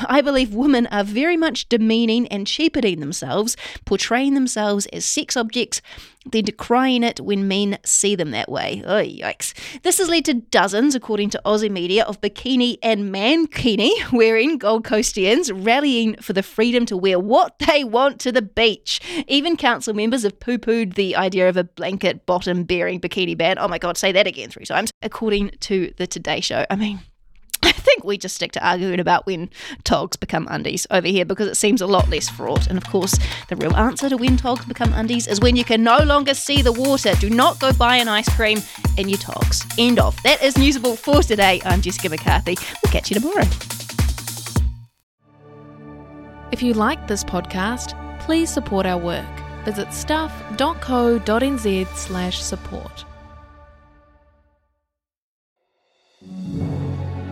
I 0.09 0.21
believe 0.23 0.53
women 0.53 0.87
are 0.87 1.03
very 1.03 1.37
much 1.37 1.69
demeaning 1.69 2.27
and 2.27 2.47
cheapening 2.47 2.99
themselves, 2.99 3.55
portraying 3.85 4.33
themselves 4.33 4.85
as 4.87 5.05
sex 5.05 5.37
objects, 5.37 5.81
then 6.25 6.43
decrying 6.43 7.03
it 7.03 7.19
when 7.19 7.47
men 7.47 7.77
see 7.83 8.15
them 8.15 8.31
that 8.31 8.49
way. 8.49 8.83
Oh, 8.85 9.01
yikes. 9.01 9.53
This 9.81 9.97
has 9.97 10.09
led 10.09 10.25
to 10.25 10.35
dozens, 10.35 10.95
according 10.95 11.29
to 11.31 11.41
Aussie 11.45 11.71
media, 11.71 12.03
of 12.03 12.21
bikini 12.21 12.77
and 12.83 13.13
mankini 13.13 13.91
wearing 14.11 14.57
Gold 14.57 14.83
Coastians 14.83 15.51
rallying 15.51 16.15
for 16.17 16.33
the 16.33 16.43
freedom 16.43 16.85
to 16.87 16.97
wear 16.97 17.19
what 17.19 17.57
they 17.59 17.83
want 17.83 18.19
to 18.21 18.31
the 18.31 18.41
beach. 18.41 18.99
Even 19.27 19.57
council 19.57 19.93
members 19.93 20.23
have 20.23 20.39
poo 20.39 20.57
pooed 20.57 20.95
the 20.95 21.15
idea 21.15 21.49
of 21.49 21.57
a 21.57 21.63
blanket 21.63 22.25
bottom 22.25 22.63
bearing 22.63 22.99
bikini 22.99 23.37
ban. 23.37 23.57
Oh 23.57 23.67
my 23.67 23.77
God, 23.77 23.97
say 23.97 24.11
that 24.11 24.27
again 24.27 24.49
three 24.49 24.65
times, 24.65 24.91
according 25.01 25.51
to 25.61 25.93
the 25.97 26.05
Today 26.05 26.41
Show. 26.41 26.65
I 26.69 26.75
mean, 26.75 26.99
think 27.81 28.03
we 28.03 28.17
just 28.17 28.35
stick 28.35 28.51
to 28.53 28.65
arguing 28.65 28.99
about 28.99 29.25
when 29.25 29.49
togs 29.83 30.15
become 30.15 30.47
undies 30.49 30.87
over 30.91 31.07
here 31.07 31.25
because 31.25 31.47
it 31.47 31.55
seems 31.55 31.81
a 31.81 31.87
lot 31.87 32.09
less 32.09 32.29
fraught. 32.29 32.67
And 32.67 32.77
of 32.77 32.85
course, 32.85 33.17
the 33.49 33.55
real 33.57 33.75
answer 33.75 34.09
to 34.09 34.17
when 34.17 34.37
togs 34.37 34.65
become 34.65 34.93
undies 34.93 35.27
is 35.27 35.41
when 35.41 35.55
you 35.55 35.63
can 35.63 35.83
no 35.83 35.97
longer 35.97 36.33
see 36.33 36.61
the 36.61 36.71
water. 36.71 37.13
Do 37.15 37.29
not 37.29 37.59
go 37.59 37.73
buy 37.73 37.97
an 37.97 38.07
ice 38.07 38.29
cream 38.35 38.59
in 38.97 39.09
your 39.09 39.17
togs. 39.19 39.65
End 39.77 39.99
of. 39.99 40.21
That 40.23 40.41
is 40.41 40.55
Newsable 40.55 40.97
for 40.97 41.21
today. 41.23 41.61
I'm 41.65 41.81
Jessica 41.81 42.09
McCarthy. 42.09 42.57
We'll 42.83 42.91
catch 42.91 43.09
you 43.09 43.19
tomorrow. 43.19 43.45
If 46.51 46.61
you 46.61 46.73
like 46.73 47.07
this 47.07 47.23
podcast, 47.23 47.97
please 48.19 48.49
support 48.49 48.85
our 48.85 48.97
work. 48.97 49.25
Visit 49.65 49.93
stuff.co.nz 49.93 51.87
slash 51.95 52.41
support. 52.41 53.05